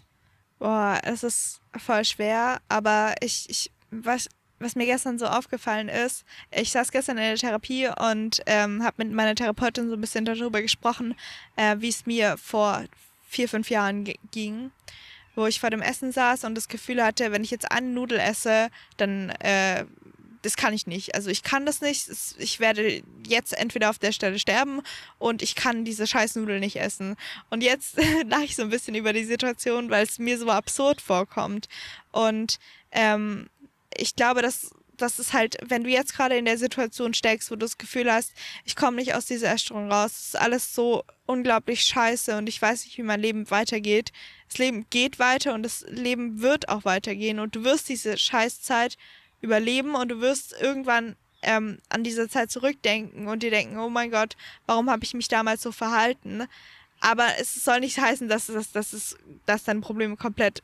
[0.59, 4.28] Boah, es ist voll schwer, aber ich, ich was,
[4.59, 9.04] was mir gestern so aufgefallen ist, ich saß gestern in der Therapie und ähm, habe
[9.04, 11.14] mit meiner Therapeutin so ein bisschen darüber gesprochen,
[11.56, 12.84] äh, wie es mir vor
[13.28, 14.70] vier, fünf Jahren ging,
[15.36, 18.18] wo ich vor dem Essen saß und das Gefühl hatte, wenn ich jetzt eine Nudel
[18.18, 19.84] esse, dann äh,
[20.43, 21.14] das kann ich nicht.
[21.14, 22.09] Also ich kann das nicht.
[22.39, 24.82] Ich werde jetzt entweder auf der Stelle sterben
[25.18, 27.16] und ich kann diese Scheißnudel nicht essen.
[27.51, 31.01] Und jetzt lache ich so ein bisschen über die Situation, weil es mir so absurd
[31.01, 31.68] vorkommt.
[32.12, 32.59] Und
[32.93, 33.49] ähm,
[33.97, 37.55] ich glaube, dass das ist halt, wenn du jetzt gerade in der Situation steckst, wo
[37.55, 38.32] du das Gefühl hast,
[38.64, 42.61] ich komme nicht aus dieser Essstörung raus, es ist alles so unglaublich scheiße und ich
[42.61, 44.12] weiß nicht, wie mein Leben weitergeht.
[44.49, 48.97] Das Leben geht weiter und das Leben wird auch weitergehen und du wirst diese Scheißzeit
[49.41, 54.11] überleben und du wirst irgendwann ähm, an diese Zeit zurückdenken und dir denken, oh mein
[54.11, 54.36] Gott,
[54.66, 56.47] warum habe ich mich damals so verhalten?
[57.01, 59.16] Aber es soll nicht heißen, dass, dass, dass, es,
[59.47, 60.62] dass deine Probleme komplett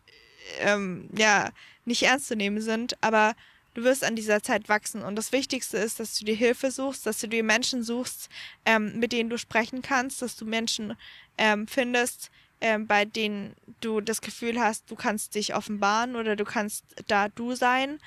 [0.60, 1.50] ähm, ja,
[1.84, 3.34] nicht ernst zu nehmen sind, aber
[3.74, 5.02] du wirst an dieser Zeit wachsen.
[5.02, 8.28] Und das Wichtigste ist, dass du dir Hilfe suchst, dass du dir Menschen suchst,
[8.64, 10.96] ähm, mit denen du sprechen kannst, dass du Menschen
[11.38, 16.44] ähm, findest, ähm, bei denen du das Gefühl hast, du kannst dich offenbaren oder du
[16.44, 17.98] kannst da du sein.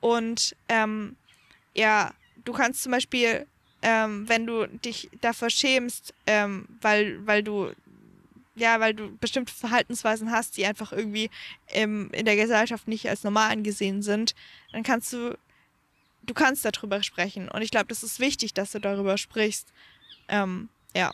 [0.00, 1.16] Und ähm,
[1.74, 2.12] ja,
[2.44, 3.46] du kannst zum Beispiel,
[3.82, 7.72] ähm, wenn du dich davor schämst, ähm, weil, weil du
[8.56, 11.30] ja, weil du bestimmte Verhaltensweisen hast, die einfach irgendwie
[11.72, 14.34] im, in der Gesellschaft nicht als normal angesehen sind,
[14.72, 15.36] dann kannst du,
[16.22, 17.48] du kannst darüber sprechen.
[17.48, 19.72] Und ich glaube, das ist wichtig, dass du darüber sprichst.
[20.28, 21.10] Ähm, ja.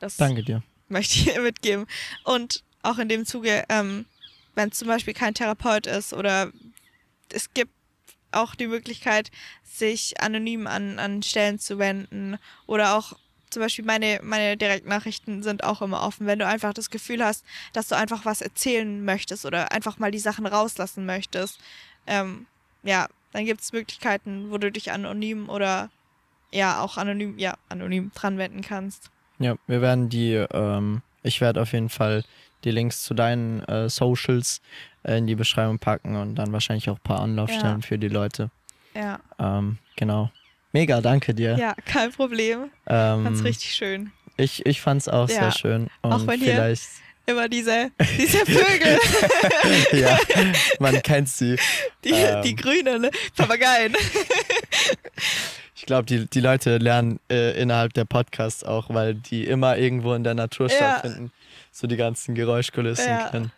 [0.00, 0.62] Das Danke dir.
[0.88, 1.86] möchte ich mitgeben.
[2.24, 4.06] Und auch in dem Zuge, ähm,
[4.54, 6.52] wenn es zum Beispiel kein Therapeut ist oder
[7.30, 7.72] es gibt
[8.32, 9.30] auch die Möglichkeit,
[9.64, 13.14] sich anonym an, an Stellen zu wenden oder auch
[13.50, 17.44] zum Beispiel meine, meine Direktnachrichten sind auch immer offen, wenn du einfach das Gefühl hast,
[17.72, 21.58] dass du einfach was erzählen möchtest oder einfach mal die Sachen rauslassen möchtest.
[22.06, 22.46] Ähm,
[22.82, 25.90] ja, dann gibt es Möglichkeiten, wo du dich anonym oder
[26.50, 29.10] ja, auch anonym, ja, anonym dran wenden kannst.
[29.38, 32.24] Ja, wir werden die, ähm, ich werde auf jeden Fall
[32.64, 34.60] die Links zu deinen äh, Socials
[35.04, 37.86] in die Beschreibung packen und dann wahrscheinlich auch ein paar Anlaufstellen Ja.
[37.86, 38.50] für die Leute.
[38.94, 40.30] Ja, Ähm, genau.
[40.72, 41.56] Mega, danke dir.
[41.56, 42.70] ja, kein Problem.
[42.86, 44.12] Fand's Ähm, richtig schön.
[44.36, 45.34] ich ich fand es auch Ja.
[45.50, 45.88] sehr schön.
[46.02, 46.84] Und Auch wenn hier- vielleicht,
[47.26, 48.98] Immer diese, diese Vögel,
[50.00, 50.18] ja,
[50.80, 51.56] man kennt sie.
[52.02, 52.40] die, Ähm.
[52.42, 53.94] die grünen Papageien.
[55.74, 60.14] Ich glaube, die, die Leute lernen äh, innerhalb der Podcasts auch, weil die immer irgendwo
[60.14, 60.74] in der Natur Ja.
[60.76, 61.30] stattfinden.
[61.70, 63.28] So die ganzen Geräuschkulissen Ja.
[63.28, 63.52] kennen.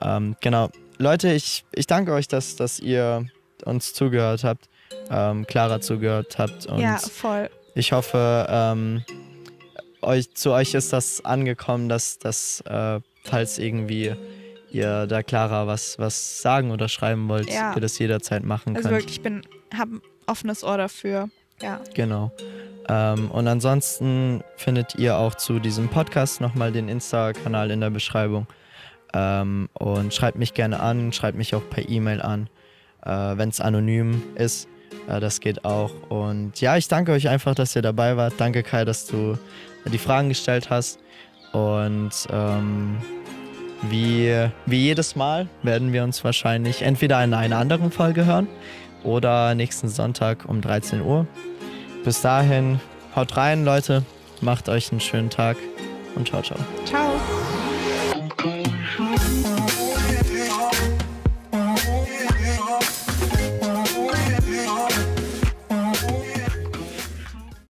[0.00, 0.70] Ähm, genau.
[0.98, 3.26] Leute, ich, ich danke euch, dass, dass ihr
[3.64, 4.68] uns zugehört habt,
[5.10, 6.66] ähm, Clara zugehört habt.
[6.66, 7.50] Und Ja, voll.
[7.74, 9.04] ich hoffe, ähm,
[10.02, 14.14] euch, zu euch ist das angekommen, dass, dass äh, falls irgendwie
[14.70, 17.74] ihr da Clara was, was sagen oder schreiben wollt, Ja.
[17.74, 19.00] ihr das jederzeit machen Also könnt.
[19.00, 19.42] wirklich, ich bin,
[19.76, 21.28] habe ein offenes Ohr dafür.
[21.62, 22.30] Ja, Genau.
[22.90, 28.46] Ähm, und ansonsten findet ihr auch zu diesem Podcast nochmal den Insta-Kanal in der Beschreibung.
[29.14, 32.48] Ähm, und schreibt mich gerne an, schreibt mich auch per E-Mail an,
[33.04, 34.68] äh, wenn es anonym ist.
[35.08, 35.92] Äh, das geht auch.
[36.08, 38.34] Und ja, ich danke euch einfach, dass ihr dabei wart.
[38.38, 39.38] Danke, Kai, dass du
[39.86, 41.00] die Fragen gestellt hast.
[41.52, 42.98] Und ähm,
[43.82, 48.48] wie, wie jedes Mal werden wir uns wahrscheinlich entweder in einer anderen Folge hören
[49.04, 51.26] oder nächsten Sonntag um 13 Uhr.
[52.04, 52.80] Bis dahin,
[53.14, 54.04] haut rein, Leute.
[54.40, 55.56] Macht euch einen schönen Tag
[56.14, 56.58] und ciao, ciao.
[56.84, 57.37] ciao.